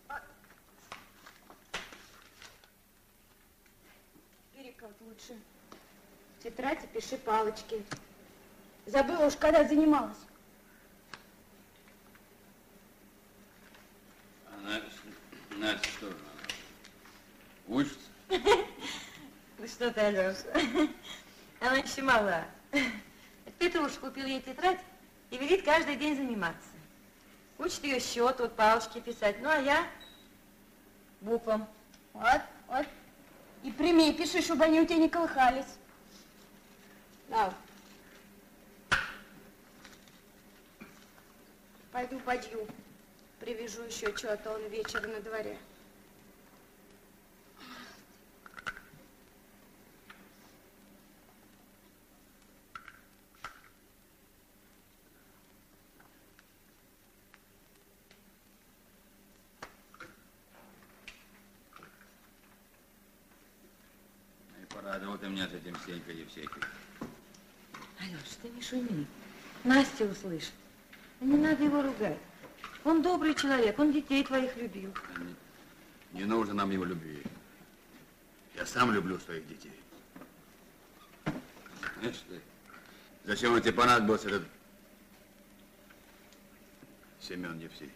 [0.07, 0.22] А.
[4.55, 5.38] Бери-ка вот лучше.
[6.39, 7.84] В тетради пиши палочки.
[8.86, 10.15] Забыла уж, когда занималась.
[14.57, 16.38] А Настя, что же, она
[17.68, 17.97] учится?
[19.59, 20.43] Ну что ты, Алеша,
[21.61, 22.45] она еще мала.
[23.57, 24.80] Петруш купил ей тетрадь
[25.32, 26.70] и велит каждый день заниматься.
[27.57, 29.38] Учит ее счет, вот палочки писать.
[29.41, 29.88] Ну, а я
[31.22, 31.68] буквам.
[32.13, 32.86] Вот, вот.
[33.63, 35.78] И прими, пиши, чтобы они у тебя не колыхались.
[37.30, 37.51] Да.
[41.91, 42.68] Пойду подью.
[43.40, 45.58] Привяжу еще что-то, он вечер на дворе.
[64.60, 66.64] И порадовал ты меня с этим Сенькой Евсейкой.
[68.00, 69.06] Алеш, ты не шуми.
[69.64, 70.54] Настя услышит.
[71.22, 72.18] Не надо его ругать.
[72.88, 74.96] Он добрый человек, он детей твоих любил.
[76.14, 77.22] Не нужно нам его любви.
[78.56, 79.78] Я сам люблю своих детей.
[82.00, 82.42] Знаешь ты,
[83.26, 84.48] зачем он тебе понадобился, этот
[87.20, 87.94] Семен Евсеевич?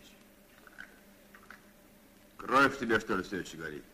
[2.36, 3.86] Кровь в тебе, что ли, все еще горит?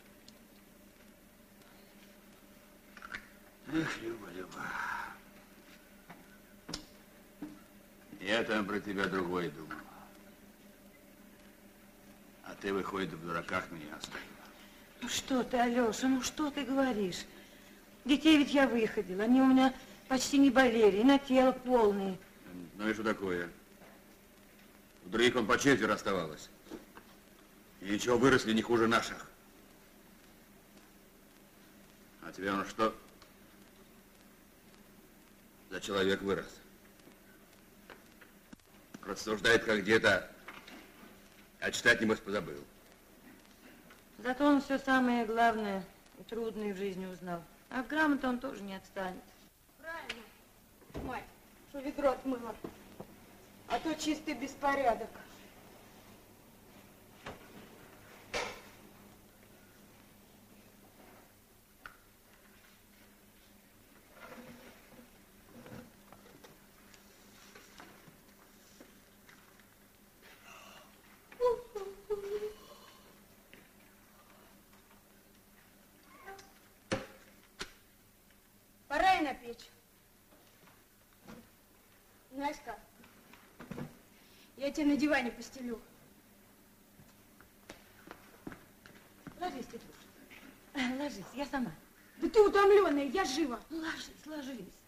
[3.72, 4.64] Эх, Люба, Люба.
[8.20, 9.78] Я там про тебя другое думал.
[12.60, 14.28] Ты, выходит, в дураках меня оставила.
[15.00, 17.24] Ну что ты, Алеша, ну что ты говоришь?
[18.04, 19.72] Детей ведь я выходила, они у меня
[20.08, 22.18] почти не болели, и на тело полные.
[22.76, 23.48] Ну и что такое?
[25.04, 26.48] У других он по четверо оставалось.
[27.80, 29.30] И ничего, выросли не хуже наших.
[32.22, 32.94] А тебе он что?
[35.70, 36.60] За человек вырос.
[39.02, 40.30] Рассуждает как где-то,
[41.60, 42.64] а читать, небось, позабыл.
[44.18, 45.84] Зато он все самое главное
[46.18, 47.42] и трудное в жизни узнал.
[47.70, 49.22] А в грамоте он тоже не отстанет.
[49.78, 50.22] Правильно,
[51.04, 51.24] мать,
[51.68, 52.54] что ведро отмыла.
[53.68, 55.10] А то чистый беспорядок.
[78.88, 79.68] Пора и на печь.
[82.32, 82.80] Знаешь как?
[84.56, 85.80] Я тебе на диване постелю.
[89.40, 90.96] Ложись, Петруша.
[90.98, 91.72] Ложись, я сама.
[92.18, 93.58] Да ты утомленная, я жива.
[93.70, 94.87] Ложись, ложись.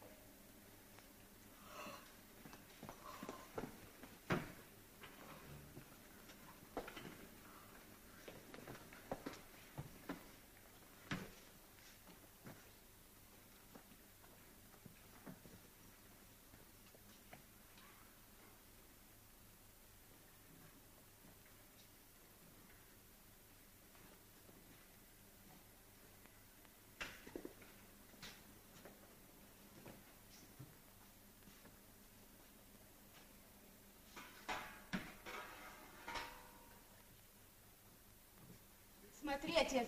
[39.31, 39.87] Смотри, отец,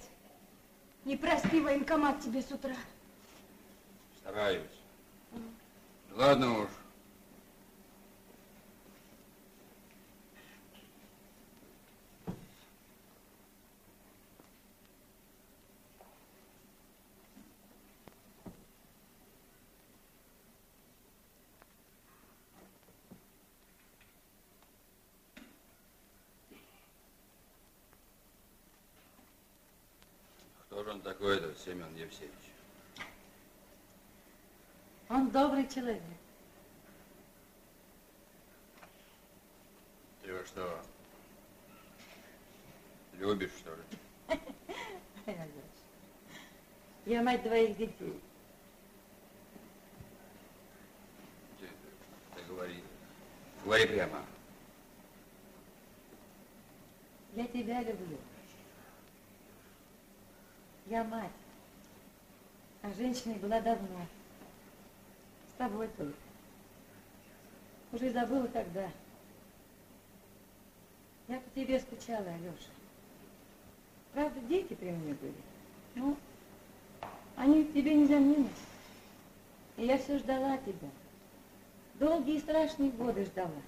[1.04, 2.76] не проспи военкомат тебе с утра.
[4.20, 4.62] Стараюсь.
[6.14, 6.68] Ладно уж.
[30.72, 32.34] Кто же он такой, этот Семен Евсеевич?
[35.08, 36.02] Он добрый человек.
[40.22, 40.82] Ты его что,
[43.18, 43.82] любишь, что ли?
[47.04, 48.20] Я мать двоих детей.
[51.58, 51.66] Ты,
[52.36, 52.82] ты говори.
[53.64, 54.24] Говори прямо.
[57.34, 58.18] Я тебя люблю.
[60.92, 61.30] Я мать.
[62.82, 64.06] А женщиной была давно.
[65.48, 66.18] С тобой только.
[67.92, 68.90] Уже забыла когда.
[71.28, 72.68] Я по тебе скучала, Алеша.
[74.12, 75.34] Правда, дети при мне были.
[75.94, 76.14] Ну,
[77.36, 78.50] они тебе незаменимы.
[79.78, 80.90] И я все ждала тебя.
[81.94, 83.62] Долгие и страшные годы ждала.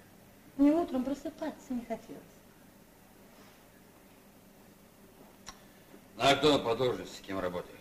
[0.59, 2.34] Мне утром просыпаться не хотелось.
[6.25, 7.79] А кто по должности, кем работает?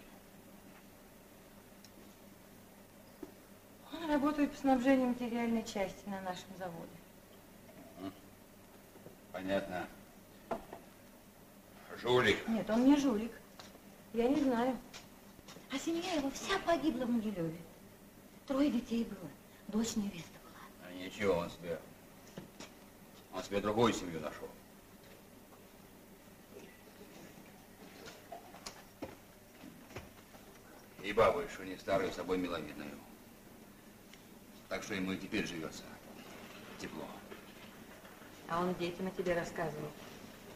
[3.93, 8.11] Он работает по снабжению материальной части на нашем заводе.
[9.31, 9.87] Понятно.
[12.01, 12.45] Жулик.
[12.49, 13.31] Нет, он не жулик.
[14.13, 14.77] Я не знаю.
[15.71, 17.57] А семья его вся погибла в Могилеве.
[18.45, 19.29] Трое детей было.
[19.69, 20.89] Дочь невеста была.
[20.89, 21.79] А ничего, он себе...
[23.33, 24.49] Он себе другую семью нашел.
[31.03, 32.97] И бабу еще не старую, собой миловидную.
[34.69, 35.83] Так что ему и теперь живется
[36.79, 37.05] тепло.
[38.47, 39.91] А он детям о тебе рассказывал.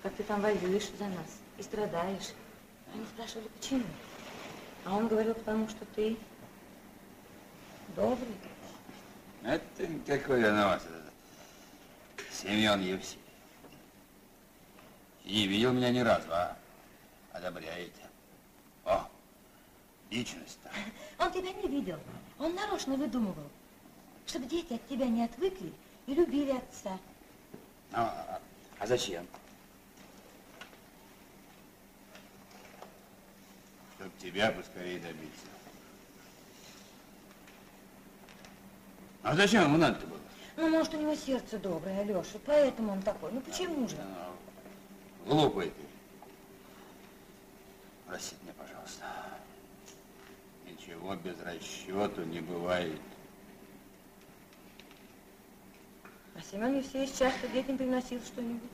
[0.01, 2.31] Как ты там воюешь за нас и страдаешь.
[2.93, 3.83] Они спрашивали, почему.
[4.85, 6.15] А он говорил, потому что ты
[7.95, 8.37] добрый.
[9.43, 13.19] Это какой виноват этот Семен Евсеев.
[15.25, 16.57] И не видел меня ни разу, а
[17.33, 18.06] одобряете.
[20.09, 20.71] Личность-то.
[21.23, 21.99] Он тебя не видел.
[22.39, 23.49] Он нарочно выдумывал,
[24.25, 25.73] чтобы дети от тебя не отвыкли
[26.05, 26.97] и любили отца.
[27.91, 28.39] А,
[28.79, 29.25] а зачем?
[33.95, 35.47] Чтоб тебя поскорее добиться.
[39.23, 40.19] А зачем ему надо-то было?
[40.55, 43.31] Ну, может, у него сердце доброе, Алеша, поэтому он такой.
[43.31, 43.97] Ну, почему же?
[45.25, 45.81] Глупый ты.
[48.07, 49.03] Простите меня, пожалуйста.
[50.87, 53.01] Ничего без расчету не бывает.
[56.33, 58.69] А Семен Евсеевич часто детям приносил что-нибудь.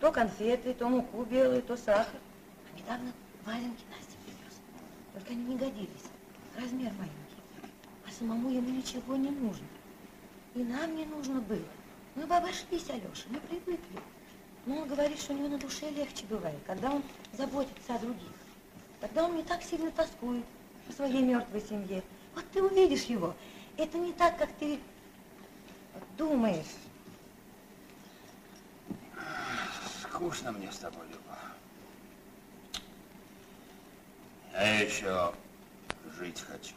[0.00, 2.20] То конфеты, то муку белую, то сахар.
[2.72, 3.12] А недавно
[3.44, 4.60] валенки Насте принес.
[5.12, 6.04] Только они не годились.
[6.56, 7.72] Размер маленький.
[8.06, 9.66] А самому ему ничего не нужно.
[10.54, 11.66] И нам не нужно было.
[12.14, 14.00] Мы бы обошлись, Алеша, мы привыкли.
[14.66, 18.32] Но он говорит, что у него на душе легче бывает, когда он заботится о других.
[19.00, 20.44] Тогда он не так сильно тоскует
[20.86, 22.02] по своей мертвой семье.
[22.34, 23.34] Вот ты увидишь его.
[23.76, 24.78] Это не так, как ты
[26.16, 26.64] думаешь.
[30.02, 31.38] Скучно мне с тобой, Люба.
[34.52, 35.32] Я еще
[36.18, 36.74] жить хочу.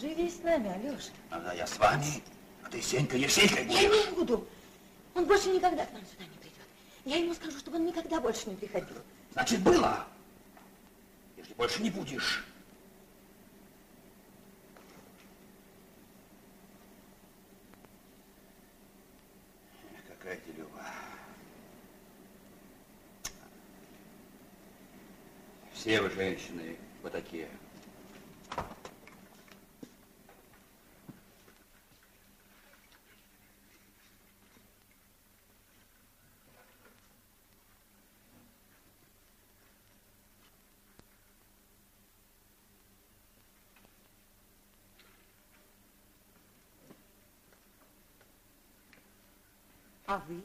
[0.00, 1.10] Живи с нами, Алеша.
[1.30, 2.22] Тогда я с вами,
[2.64, 4.06] а ты Сенька Ешейкой Я будешь.
[4.10, 4.48] не буду.
[5.14, 6.66] Он больше никогда к нам сюда не придет.
[7.04, 8.96] Я ему скажу, чтобы он никогда больше не приходил.
[9.32, 10.04] Значит, было.
[11.56, 12.44] Больше не будешь.
[20.06, 20.84] Какая ты, Люба.
[25.72, 27.48] Все вы женщины вот такие.
[50.16, 50.42] А вы?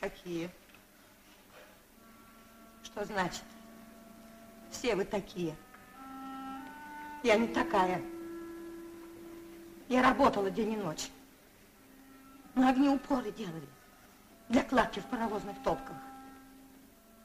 [0.00, 0.50] Какие?
[2.82, 3.42] Что значит?
[4.70, 5.56] Все вы такие.
[7.22, 8.02] Я не такая.
[9.88, 11.08] Я работала день и ночь.
[12.54, 13.66] Мы огнеупоры делали
[14.50, 15.96] для кладки в паровозных топках.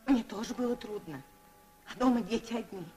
[0.07, 1.21] Мне тоже было трудно.
[1.91, 2.87] А дома дети одни.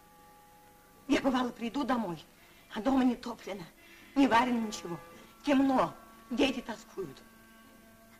[1.09, 2.25] Я, бывало, приду домой,
[2.73, 3.65] а дома не топлено,
[4.15, 4.97] не варено ничего.
[5.45, 5.93] Темно,
[6.31, 7.21] дети тоскуют.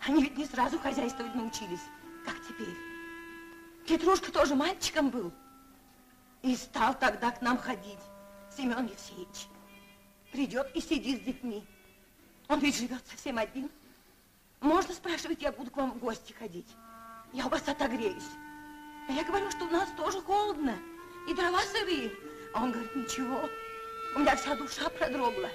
[0.07, 1.83] Они ведь не сразу хозяйствовать научились,
[2.25, 2.77] как теперь.
[3.87, 5.33] Петрушка тоже мальчиком был.
[6.43, 8.01] И стал тогда к нам ходить
[8.57, 9.47] Семен Евсеевич.
[10.33, 11.65] Придет и сидит с детьми.
[12.49, 13.71] Он ведь живет совсем один.
[14.61, 16.69] Можно спрашивать, я буду к вам в гости ходить.
[17.33, 18.29] Я у вас отогреюсь.
[19.09, 20.77] А я говорю, что у нас тоже холодно.
[21.29, 22.13] И дрова сырые.
[22.55, 23.49] А он говорит, ничего.
[24.17, 25.49] У меня вся душа продрогла.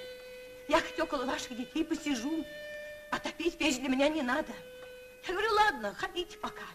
[0.70, 2.46] Я хоть около ваших детей посижу.
[3.12, 4.52] А топить печь для меня не надо.
[5.28, 6.66] Я говорю, ладно, ходите пока.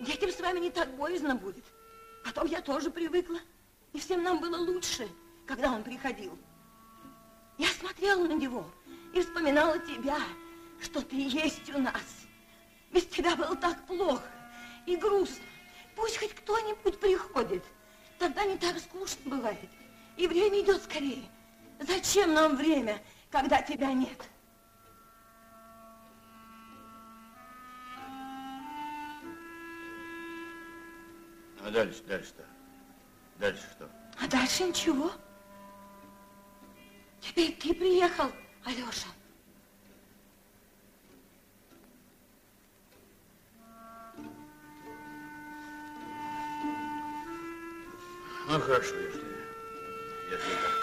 [0.00, 1.64] Детям с вами не так боязно будет.
[2.24, 3.38] Потом я тоже привыкла.
[3.92, 5.08] И всем нам было лучше,
[5.46, 6.36] когда он приходил.
[7.58, 8.66] Я смотрела на него
[9.12, 10.18] и вспоминала тебя,
[10.80, 12.26] что ты есть у нас.
[12.90, 14.28] Без тебя было так плохо
[14.86, 15.44] и грустно.
[15.94, 17.62] Пусть хоть кто-нибудь приходит.
[18.18, 19.70] Тогда не так скучно бывает.
[20.16, 21.24] И время идет скорее.
[21.80, 23.00] Зачем нам время,
[23.30, 24.18] когда тебя нет?
[31.64, 32.44] А дальше, дальше-то?
[33.38, 33.88] Дальше что?
[34.20, 35.10] А дальше ничего.
[37.22, 38.30] Теперь ты приехал,
[38.64, 39.08] Алеша.
[48.46, 49.24] Ну, хорошо, если,
[50.30, 50.73] если так.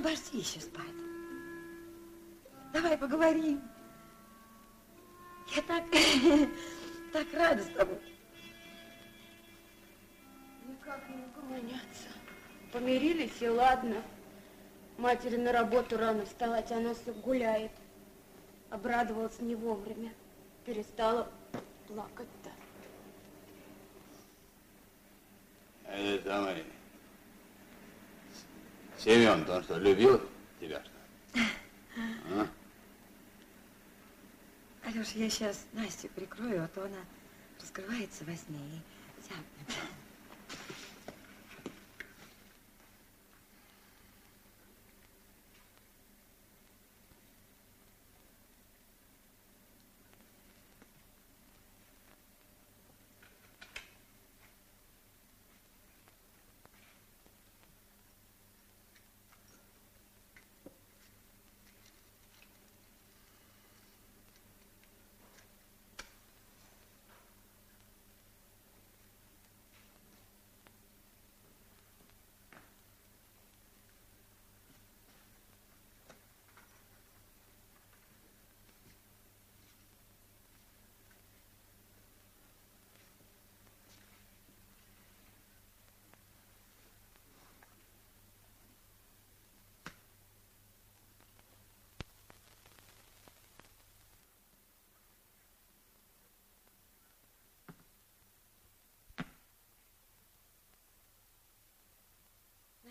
[0.00, 0.84] Обожди еще спать.
[2.72, 3.60] Давай поговорим.
[5.54, 5.84] Я так,
[7.12, 8.00] так рада с тобой.
[10.66, 12.08] Никак не могу меняться.
[12.72, 13.96] Помирились и ладно.
[14.96, 17.72] Матери на работу рано вставать, она все гуляет.
[18.70, 20.12] Обрадовалась не вовремя.
[20.64, 21.30] Перестала
[21.88, 22.50] плакать-то.
[25.86, 26.79] А это самый...
[29.02, 30.20] Семен, он что, любил
[30.60, 31.40] тебя, что?
[32.34, 32.46] А?
[34.84, 36.98] Алеша, я сейчас Настю прикрою, а то она
[37.58, 39.76] раскрывается во сне и зябнет.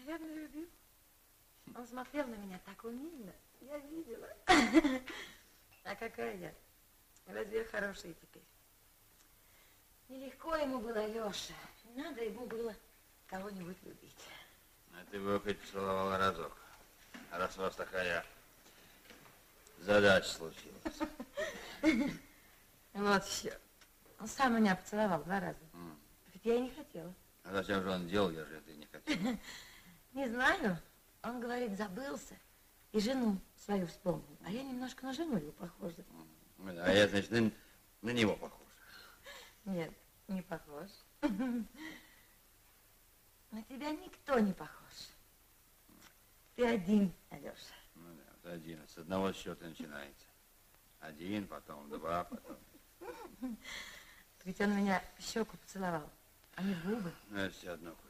[0.09, 0.67] Наверное, любил.
[1.75, 3.31] Он смотрел на меня так умильно.
[3.61, 4.27] Я видела.
[5.83, 6.53] А какая я?
[7.27, 8.43] Разве я хорошая теперь?
[10.07, 11.53] Нелегко ему было, Леша.
[11.95, 12.75] Надо ему было
[13.27, 14.17] кого-нибудь любить.
[14.93, 16.57] А ты бы его хоть поцеловала разок.
[17.31, 18.25] Раз у вас такая
[19.77, 20.99] задача случилась.
[22.93, 23.57] Вот еще.
[24.19, 25.59] Он сам меня поцеловал два раза.
[26.33, 27.13] Ведь я и не хотела.
[27.43, 29.37] А зачем же он делал, если ты не хотел?
[30.19, 30.77] Не знаю.
[31.23, 32.35] Он говорит, забылся.
[32.91, 34.37] И жену свою вспомнил.
[34.43, 36.03] А я немножко на жену его похожа.
[36.57, 37.49] А я, значит, на,
[38.01, 38.67] на него похож.
[39.63, 39.93] Нет,
[40.27, 40.89] не похож.
[43.51, 44.93] На тебя никто не похож.
[46.55, 47.73] Ты один, Алеша.
[47.95, 48.85] Ну да, вот один.
[48.89, 50.27] С одного счета начинается.
[50.99, 52.57] Один, потом два, потом...
[54.43, 56.11] Ведь он меня в щеку поцеловал,
[56.55, 57.11] а не в губы.
[57.29, 58.08] Ну, это все одно куда.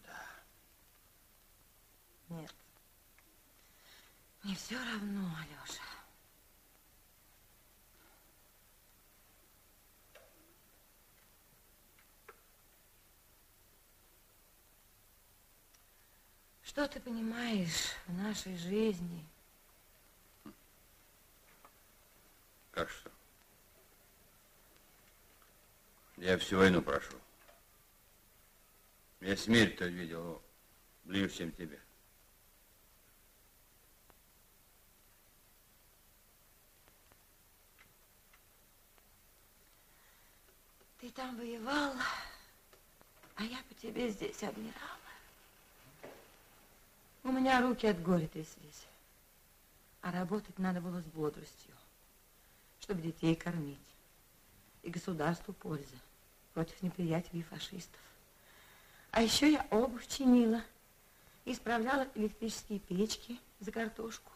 [2.29, 2.55] Нет.
[4.43, 5.83] Мне все равно, Алеша.
[16.61, 19.25] Что ты понимаешь в нашей жизни?
[22.71, 23.11] Как что?
[26.17, 27.19] Я всю войну прошел.
[29.19, 30.41] Я смерть-то видел
[31.03, 31.81] ближе, чем тебе.
[40.99, 41.93] Ты там воевал,
[43.35, 44.99] а я по тебе здесь обмирала.
[47.23, 48.85] У меня руки от горя тряслись.
[50.01, 51.73] А работать надо было с бодростью,
[52.81, 53.77] чтобы детей кормить.
[54.83, 55.95] И государству польза
[56.53, 58.01] против неприятелей фашистов.
[59.11, 60.61] А еще я обувь чинила,
[61.45, 64.31] исправляла электрические печки за картошку.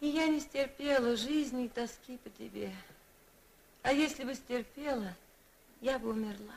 [0.00, 2.72] И я не стерпела жизни и тоски по тебе.
[3.82, 5.14] А если бы стерпела,
[5.84, 6.56] я бы умерла.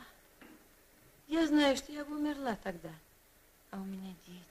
[1.28, 2.94] Я знаю, что я бы умерла тогда,
[3.72, 4.42] а у меня дети.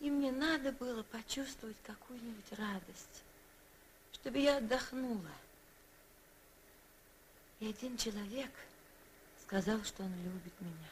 [0.00, 3.24] И мне надо было почувствовать какую-нибудь радость,
[4.12, 5.32] чтобы я отдохнула.
[7.60, 8.50] И один человек
[9.42, 10.90] сказал, что он любит меня.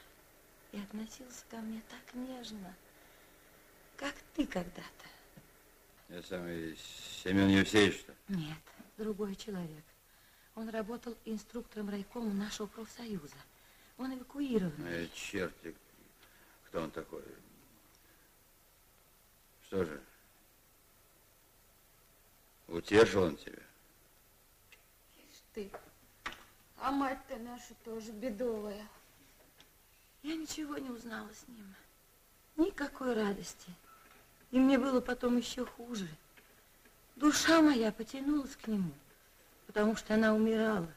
[0.73, 2.75] И относился ко мне так нежно,
[3.99, 5.07] как ты когда-то.
[6.09, 6.79] Я самый
[7.23, 8.15] Семен Евсеевич, что?
[8.29, 8.59] Нет,
[8.97, 9.85] другой человек.
[10.57, 13.37] Он работал инструктором райкома нашего профсоюза.
[13.99, 14.73] Он эвакуирован.
[14.87, 15.75] Э, черти,
[16.65, 17.23] кто он такой?
[19.67, 20.03] Что же?
[22.69, 23.63] Утешил он тебя?
[25.19, 25.71] Ишь ты,
[26.79, 28.89] а мать-то наша тоже бедовая.
[30.23, 31.75] Я ничего не узнала с ним.
[32.57, 33.73] Никакой радости.
[34.51, 36.09] И мне было потом еще хуже.
[37.15, 38.93] Душа моя потянулась к нему,
[39.77, 40.89] потому что она умирала.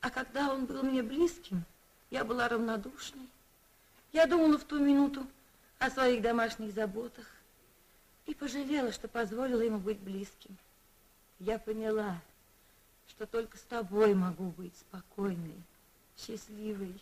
[0.00, 1.64] А когда он был мне близким,
[2.10, 3.26] я была равнодушной.
[4.12, 5.26] Я думала в ту минуту
[5.80, 7.26] о своих домашних заботах
[8.26, 10.56] и пожалела, что позволила ему быть близким.
[11.40, 12.22] Я поняла,
[13.08, 15.60] что только с тобой могу быть спокойной,
[16.16, 16.94] счастливой.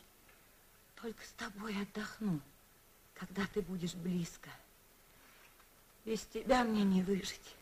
[1.03, 2.41] Только с тобой отдохну,
[3.13, 4.49] когда ты будешь близко.
[6.07, 7.57] Без тебя мне не выжить,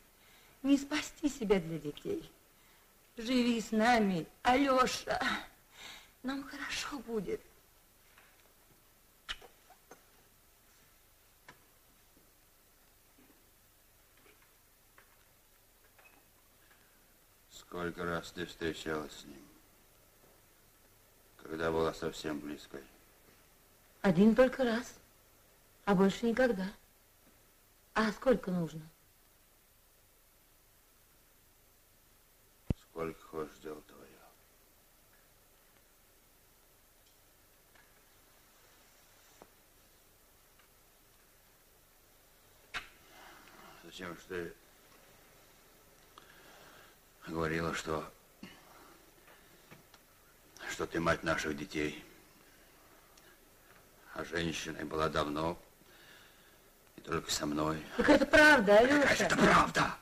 [0.62, 2.30] не спасти себя для детей.
[3.16, 5.20] Живи с нами, Алеша.
[6.22, 7.40] Нам хорошо будет.
[17.50, 19.42] Сколько раз ты встречалась с ним?
[21.42, 22.82] Когда была совсем близкой?
[24.00, 24.94] Один только раз,
[25.84, 26.66] а больше никогда.
[27.94, 28.82] А сколько нужно?
[32.92, 34.02] Сколько хочешь, дело твое.
[43.84, 44.52] Зачем же ты
[47.26, 48.12] говорила, что
[50.70, 52.04] что ты мать наших детей,
[54.14, 55.58] а женщиной была давно
[56.96, 57.82] и только со мной.
[57.96, 59.02] Так это правда, Алеша.
[59.02, 59.94] Какая это правда?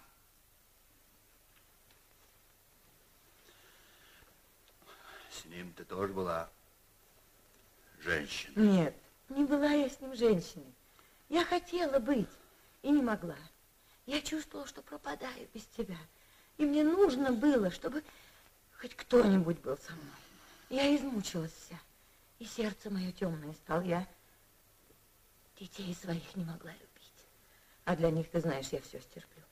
[5.30, 6.51] С ним ты тоже была
[8.01, 8.53] женщина.
[8.61, 8.95] Нет,
[9.31, 10.74] не была я с ним женщиной.
[11.31, 12.28] Я хотела быть
[12.83, 13.39] и не могла.
[14.05, 15.97] Я чувствовала, что пропадаю без тебя.
[16.59, 18.05] И мне нужно было, чтобы
[18.78, 20.16] хоть кто-нибудь был со мной.
[20.68, 21.81] Я измучилась вся.
[22.39, 23.81] И сердце мое темное стало.
[23.81, 24.07] Я
[25.59, 27.24] детей своих не могла любить.
[27.87, 29.43] А для них, ты знаешь, я все стерплю.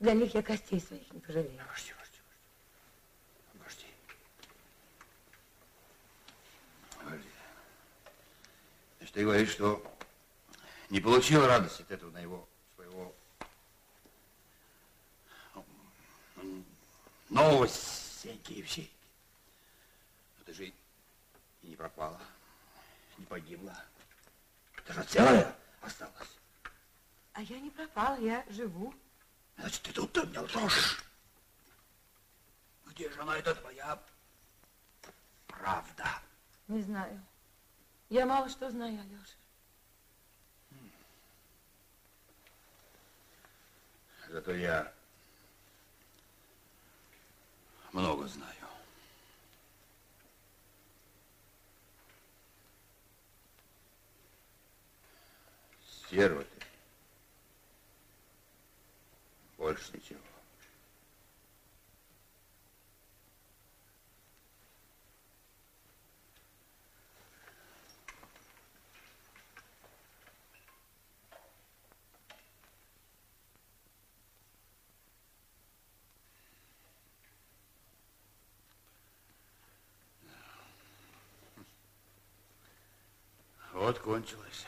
[0.00, 1.58] Для них я костей своих не пожалею.
[1.66, 2.20] Подожди, подожди,
[3.54, 3.86] подожди.
[6.98, 7.28] Подожди.
[9.07, 9.82] Значит, ты говоришь, что
[10.90, 13.12] не получил радости от этого на его своего
[16.36, 16.64] ну,
[17.28, 18.92] нового Сеньки Евсейки.
[20.38, 20.74] Но ты же и
[21.64, 22.20] не пропала,
[23.16, 23.76] не погибла.
[24.86, 26.38] Ты же целая осталась.
[27.32, 28.94] А я не пропала, я живу.
[29.56, 31.02] Значит, ты тут мне лжешь.
[32.86, 34.00] Где же она, эта твоя
[35.48, 36.06] правда?
[36.68, 37.20] Не знаю.
[38.10, 39.36] Я мало что знаю, Алеша.
[44.30, 44.92] Зато я
[47.92, 48.54] много знаю.
[55.86, 56.66] Стерва ты.
[59.58, 60.20] Больше ничего.
[83.78, 84.64] Вот кончилась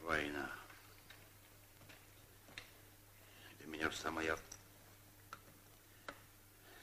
[0.00, 0.52] война.
[3.58, 4.36] Ты меня в самое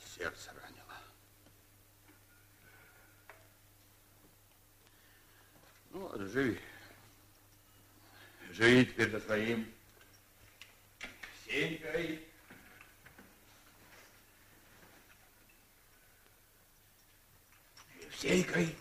[0.03, 0.97] сердце ранило.
[5.91, 6.59] Ну, ладно, живи.
[8.49, 9.71] Живи теперь за своим
[11.45, 12.27] Сенькой.
[18.01, 18.75] Евсейкой.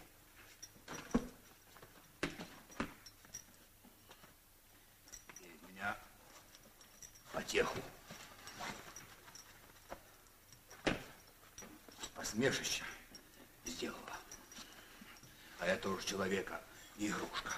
[16.27, 16.61] человека
[16.99, 17.53] игрушка.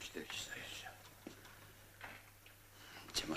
[0.00, 0.90] Четыре часа еще.
[3.14, 3.36] Темно.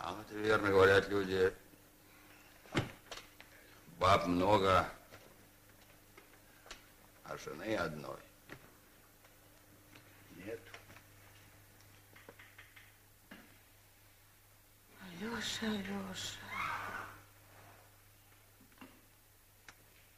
[0.00, 1.50] А вот верно говорят люди,
[3.98, 4.86] баб много,
[7.46, 8.18] жены одной.
[10.44, 10.60] Нет.
[15.00, 16.38] Алеша, Алеша.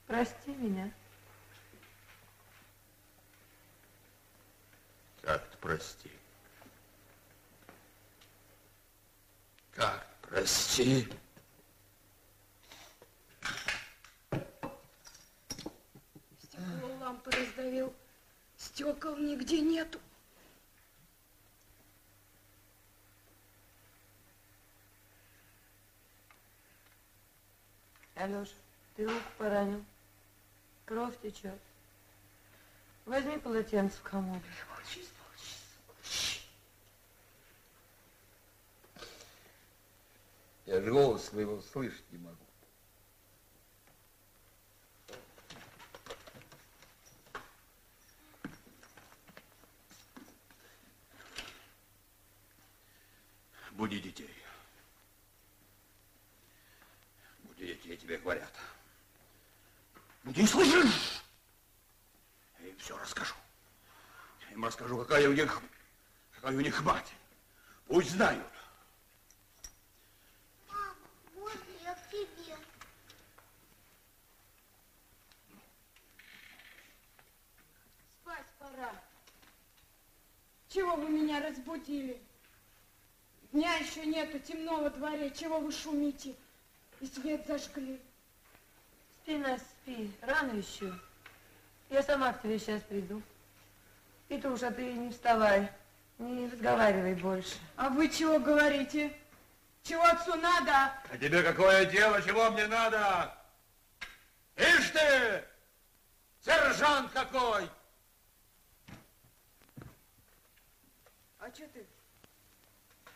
[0.06, 0.90] Прости меня.
[5.20, 6.10] Как ты прости?
[9.72, 11.06] Как прости?
[16.40, 17.94] Стекло лампы раздавил.
[18.56, 20.00] Стекол нигде нету.
[28.16, 28.52] Алеша,
[28.96, 29.84] ты руку поранил.
[30.84, 31.60] Кровь течет.
[33.04, 34.42] Возьми полотенце в комоде.
[40.66, 42.48] Я же голос своего слышать не могу.
[53.78, 54.34] Буди детей.
[57.44, 58.52] Буди детей, тебе говорят.
[60.24, 61.22] Буди, слышишь?
[62.58, 63.36] Я им все расскажу.
[64.88, 65.60] Расскажу, какая у них,
[66.32, 67.12] какая у них мать.
[67.88, 68.42] Пусть знают.
[70.66, 70.94] Мама,
[71.34, 72.56] можно я к тебе?
[78.22, 78.90] Спать пора.
[80.70, 82.18] Чего вы меня разбудили?
[83.52, 85.30] Дня еще нету, темно во дворе.
[85.32, 86.34] Чего вы шумите?
[87.00, 88.00] И свет зажгли.
[89.22, 90.10] Спи, Настя, спи.
[90.22, 90.98] Рано еще.
[91.90, 93.22] Я сама к тебе сейчас приду.
[94.28, 95.70] Петруша, ты не вставай.
[96.18, 97.56] Не разговаривай больше.
[97.76, 99.12] А вы чего говорите?
[99.82, 100.92] Чего отцу надо?
[101.10, 103.34] А тебе какое дело, чего мне надо?
[104.56, 105.44] Ишь ты,
[106.44, 107.70] сержант какой!
[111.38, 111.86] А что ты?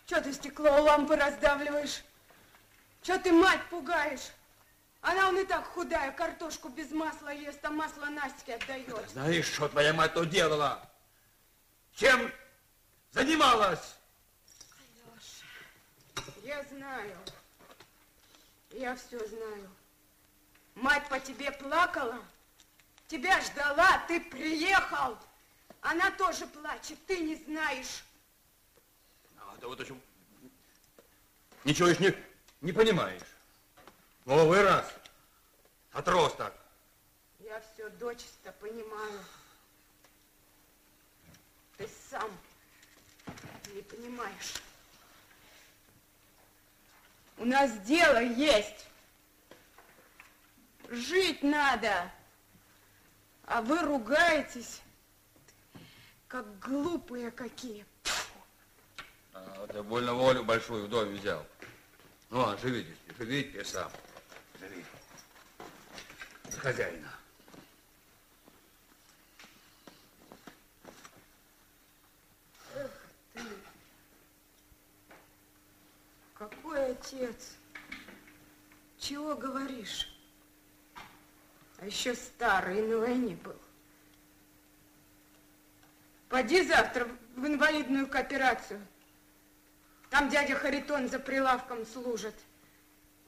[0.07, 2.05] Что ты стекло у лампы раздавливаешь?
[3.03, 4.31] Что ты мать пугаешь?
[5.03, 9.11] Она он и так худая, картошку без масла ест, а масло Настя отдает.
[9.11, 10.81] Знаешь, что твоя мать тут делала?
[11.95, 12.33] Чем
[13.11, 13.97] занималась?
[16.43, 17.19] Я знаю.
[18.71, 19.71] Я все знаю.
[20.75, 22.19] Мать по тебе плакала,
[23.07, 25.19] тебя ждала, ты приехал.
[25.83, 28.05] Она тоже плачет, ты не знаешь.
[29.39, 30.01] А, да вот о чем...
[31.65, 32.15] Ничего еще не,
[32.63, 33.23] не понимаешь.
[34.25, 34.87] Ну, вырос.
[35.93, 36.55] Отросток.
[37.41, 39.21] Я все дочисто понимаю.
[41.83, 42.31] Ты сам
[43.75, 44.63] не понимаешь.
[47.39, 48.87] У нас дело есть.
[50.89, 52.09] Жить надо.
[53.47, 54.81] А вы ругаетесь,
[56.29, 57.85] как глупые какие.
[59.35, 61.45] А, я больно волю большую в доме взял.
[62.31, 63.91] Ну, а живите, живите сам.
[64.61, 64.85] Живи.
[66.49, 67.13] За хозяина.
[72.75, 72.91] Эх
[73.35, 73.43] ты.
[76.73, 77.57] Какой отец?
[78.99, 80.09] Чего говоришь?
[81.77, 83.61] А еще старый на войне был.
[86.31, 88.81] Поди завтра в инвалидную кооперацию.
[90.09, 92.35] Там дядя Харитон за прилавком служит.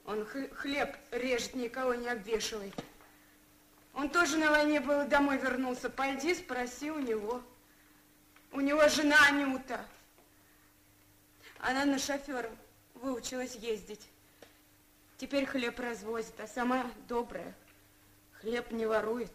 [0.05, 2.73] Он хл- хлеб режет, никого не обвешивает.
[3.93, 5.91] Он тоже на войне был и домой вернулся.
[5.91, 7.43] Пойди, спроси у него.
[8.51, 9.85] У него жена Анюта.
[11.59, 12.49] Она на шофера
[12.95, 14.07] выучилась ездить.
[15.17, 17.55] Теперь хлеб развозит, а сама добрая.
[18.41, 19.31] Хлеб не ворует.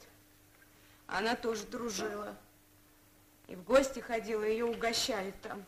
[1.07, 2.37] Она тоже дружила.
[3.49, 5.65] И в гости ходила, ее угощали там.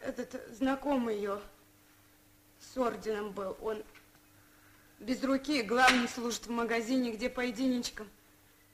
[0.00, 1.40] Этот знакомый ее
[2.60, 3.56] с орденом был.
[3.60, 3.82] Он
[4.98, 8.08] без руки, главный служит в магазине, где по единичкам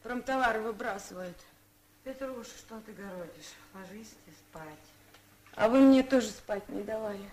[0.02, 1.36] промтовары выбрасывают.
[2.04, 3.52] Петруша, что ты городишь?
[3.74, 4.78] Ложись ты спать.
[5.54, 7.30] А вы мне тоже спать не давали.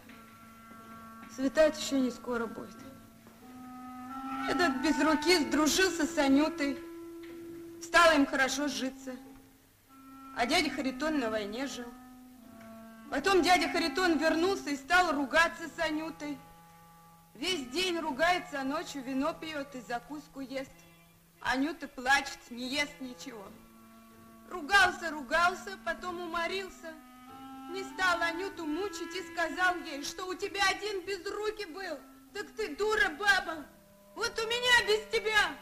[1.35, 2.77] Светать еще не скоро будет.
[4.47, 6.77] Этот без руки сдружился с Анютой.
[7.81, 9.15] Стало им хорошо житься.
[10.35, 11.91] А дядя Харитон на войне жил.
[13.10, 16.38] Потом дядя Харитон вернулся и стал ругаться с Анютой.
[17.34, 20.72] Весь день ругается, а ночью вино пьет и закуску ест.
[21.41, 23.45] Анюта плачет, не ест ничего.
[24.51, 26.93] Ругался, ругался, потом уморился.
[27.74, 32.00] Не стал Анюту мучить и сказал ей, что у тебя один без руки был.
[32.34, 33.66] Так ты дура, баба.
[34.16, 35.58] Вот у меня без тебя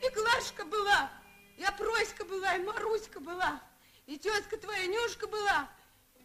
[0.00, 1.10] и Глашка была,
[1.56, 3.60] и Опроська была, и Маруська была,
[4.06, 5.68] и тезка твоя Нюшка была,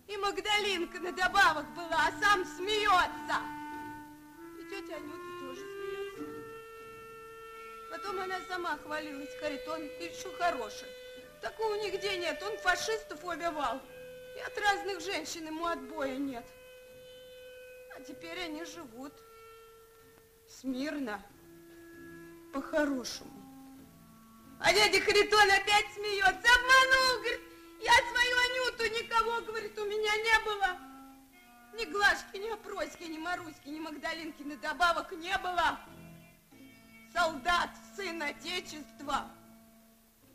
[0.08, 3.38] и Магдалинка на добавок была, а сам смеется.
[4.60, 6.24] И тетя Анюта тоже смеется.
[7.92, 10.88] Потом она сама хвалилась, говорит, он еще хороший.
[11.42, 13.82] Такого нигде нет, он фашистов убивал.
[14.38, 16.46] И от разных женщин ему отбоя нет.
[17.96, 19.14] А теперь они живут
[20.48, 21.20] смирно,
[22.54, 23.32] по-хорошему.
[24.60, 26.30] А дядя Харитон опять смеется.
[26.30, 27.42] Обманул, говорит,
[27.82, 30.78] я свою Анюту никого, говорит, у меня не было.
[31.74, 35.80] Ни Глашки, ни Опроськи, ни Маруськи, ни Магдалинки, ни добавок не было.
[37.12, 39.32] Солдат, сын Отечества.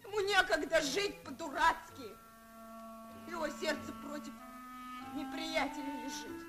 [0.03, 2.16] Ему некогда жить по-дурацки.
[3.33, 4.35] Его сердце против
[5.15, 6.47] неприятеля лежит.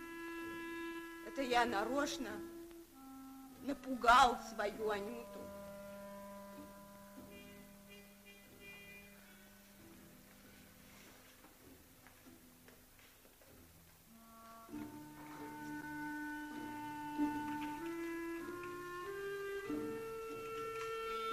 [1.26, 2.30] Это я нарочно
[3.62, 5.40] напугал свою Анюту.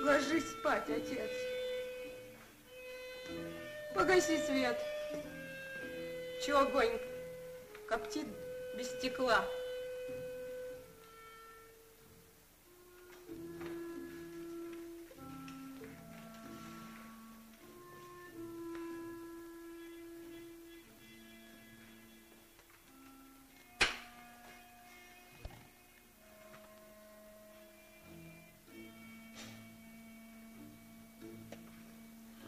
[0.05, 1.31] Ложись спать, отец.
[3.97, 4.89] Погаси свет.
[6.40, 6.98] Чего огонь
[7.86, 8.26] коптит
[8.74, 9.44] без стекла?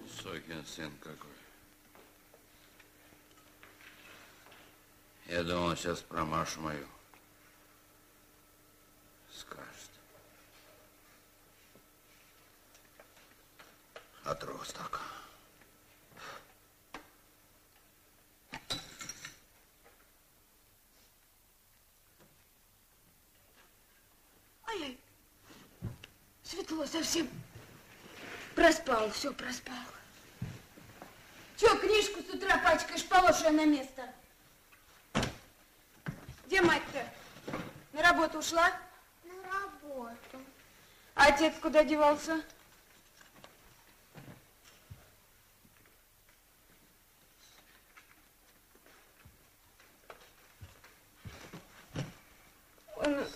[0.09, 1.52] Сукин сын какой.
[5.33, 6.87] Я думал, сейчас про Машу мою
[9.35, 9.91] скажет.
[14.25, 15.01] Отросток.
[24.67, 25.01] Ай-яй,
[26.43, 27.27] светло совсем.
[28.55, 29.75] Проспал, все проспал.
[31.57, 34.13] Че, книжку с утра пачкаешь, положь ее на место.
[36.53, 37.03] Где мать-то?
[37.95, 38.70] На работу ушла?
[39.24, 40.39] На работу.
[41.15, 42.43] А отец куда девался?
[52.97, 53.27] Он-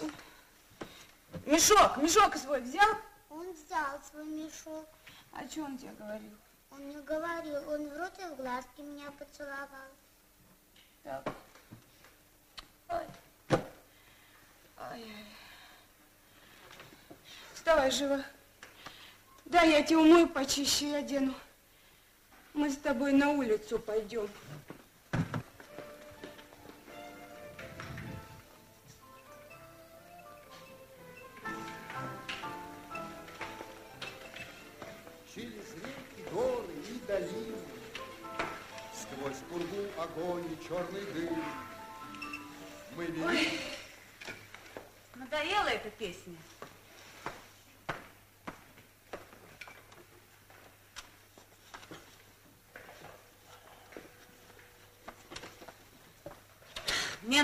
[1.46, 2.96] Мешок, мешок свой взял?
[3.30, 4.86] Он взял свой мешок.
[5.32, 6.36] А что он тебе говорил?
[6.70, 9.88] Он мне говорил, он в рот и в глазки меня поцеловал.
[11.02, 11.22] Так.
[12.88, 13.04] Ой.
[14.78, 14.85] Ай-яй.
[17.54, 18.24] Вставай живо.
[19.44, 21.34] Да, я тебя умою почище и одену.
[22.54, 24.28] Мы с тобой на улицу пойдем.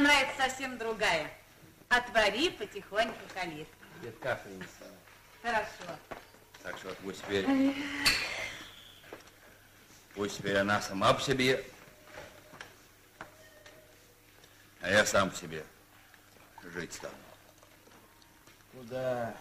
[0.02, 1.30] Нравится совсем другая.
[1.88, 3.74] Отвори потихоньку калитку.
[4.02, 4.84] Дед кафельница.
[5.42, 5.98] Хорошо.
[6.62, 7.46] Так что вот пусть теперь,
[10.14, 11.64] пусть теперь она сама по себе,
[14.80, 15.64] а я сам по себе
[16.72, 17.14] жить стану.
[18.72, 19.34] Куда?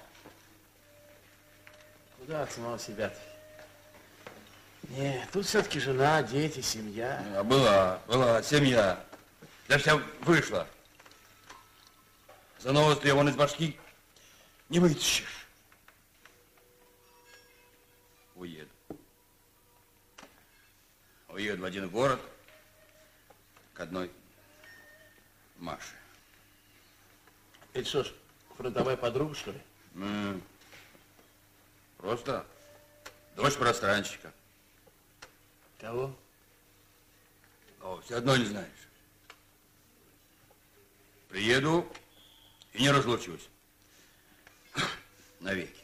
[2.18, 3.18] Куда от самого себя-то?
[4.90, 7.24] Нет, тут все-таки жена, дети, семья.
[7.36, 9.00] А была, была семья.
[9.72, 10.68] Да вся вышла.
[12.60, 13.80] За новость вон из башки
[14.68, 15.48] не вытащишь.
[18.36, 18.70] Уеду.
[21.30, 22.20] Уеду в один город
[23.74, 24.12] к одной
[25.56, 25.96] Маше.
[27.72, 28.12] Это что ж,
[28.58, 29.62] фронтовая подруга, что ли?
[29.96, 30.44] М,
[31.96, 32.46] Просто
[33.38, 34.34] дочь пространщика.
[35.80, 36.14] Кого?
[37.80, 38.81] О, все одно не знаешь.
[41.32, 41.90] Приеду
[42.74, 43.48] и не разлучусь.
[45.40, 45.82] Навеки.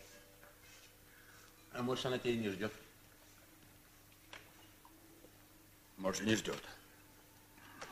[1.71, 2.73] А может, она тебя не ждет?
[5.95, 6.61] Может, и не ждет.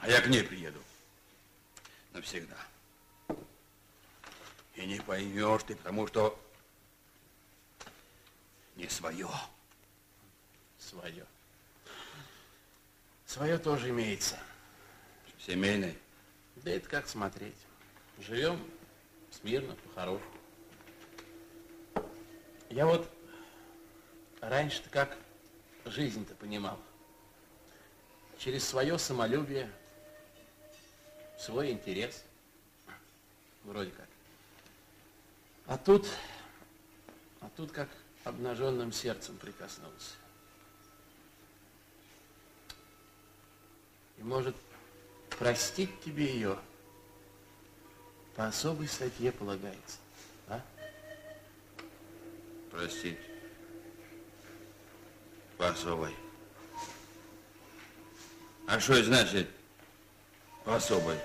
[0.01, 0.83] А я к ней приеду.
[2.11, 2.57] Навсегда.
[4.75, 6.37] И не поймешь ты, потому что
[8.75, 9.29] не свое.
[10.77, 11.25] Свое.
[13.25, 14.37] Свое тоже имеется.
[15.39, 15.95] Семейное?
[16.65, 17.53] Да это как смотреть.
[18.17, 18.59] Живем
[19.29, 20.31] смирно, по-хорошему.
[22.71, 23.07] Я вот
[24.41, 25.15] раньше-то как
[25.85, 26.79] жизнь-то понимал.
[28.39, 29.71] Через свое самолюбие,
[31.37, 32.23] свой интерес.
[33.63, 34.07] Вроде как.
[35.67, 36.07] А тут,
[37.41, 37.89] а тут как
[38.23, 40.15] обнаженным сердцем прикоснулся.
[44.17, 44.55] И может
[45.37, 46.57] простить тебе ее
[48.35, 49.97] по особой статье полагается.
[50.47, 50.61] А?
[52.71, 53.19] Простить.
[55.57, 56.13] По особой.
[58.67, 59.49] А что это значит
[60.63, 61.17] по особой?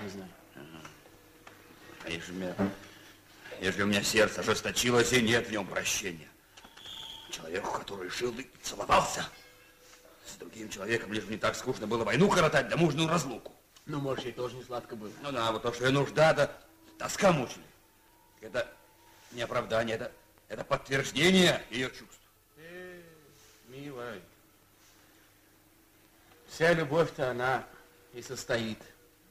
[0.00, 0.30] Не знаю.
[2.04, 2.54] А если у меня,
[3.60, 6.28] если у меня сердце ожесточилось и нет в нем прощения.
[7.30, 9.26] Человеку, который жил и целовался
[10.26, 13.52] с другим человеком, лишь не так скучно было войну коротать, да мужную разлуку.
[13.86, 15.10] Ну, может, ей тоже не сладко было.
[15.22, 16.50] Ну да, вот то, что и нужда, да
[16.98, 17.64] тоска мучили.
[18.40, 18.66] Это
[19.32, 20.12] не оправдание, это,
[20.48, 22.20] это подтверждение ее чувств.
[22.56, 23.02] Э,
[23.68, 24.20] милая,
[26.48, 27.66] вся любовь-то она
[28.12, 28.78] и состоит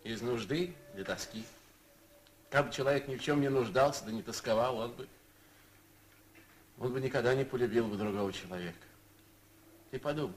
[0.03, 1.45] из нужды для тоски.
[2.49, 5.07] Как бы человек ни в чем не нуждался, да не тосковал, он бы,
[6.77, 8.77] он бы никогда не полюбил бы другого человека.
[9.89, 10.35] Ты подумай.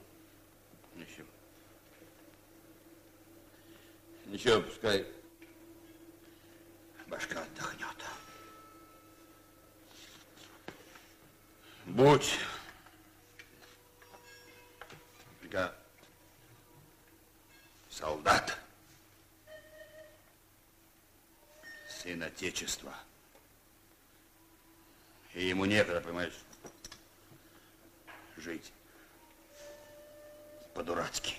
[0.97, 1.27] Ничего.
[4.27, 5.06] Ничего, пускай
[7.06, 7.97] башка отдохнет.
[11.86, 12.39] Будь
[15.40, 15.74] только
[17.89, 18.59] солдат,
[21.89, 22.94] сын Отечества.
[25.35, 26.35] И ему некогда, понимаешь,
[28.36, 28.73] жить
[30.77, 31.35] по-дурацки.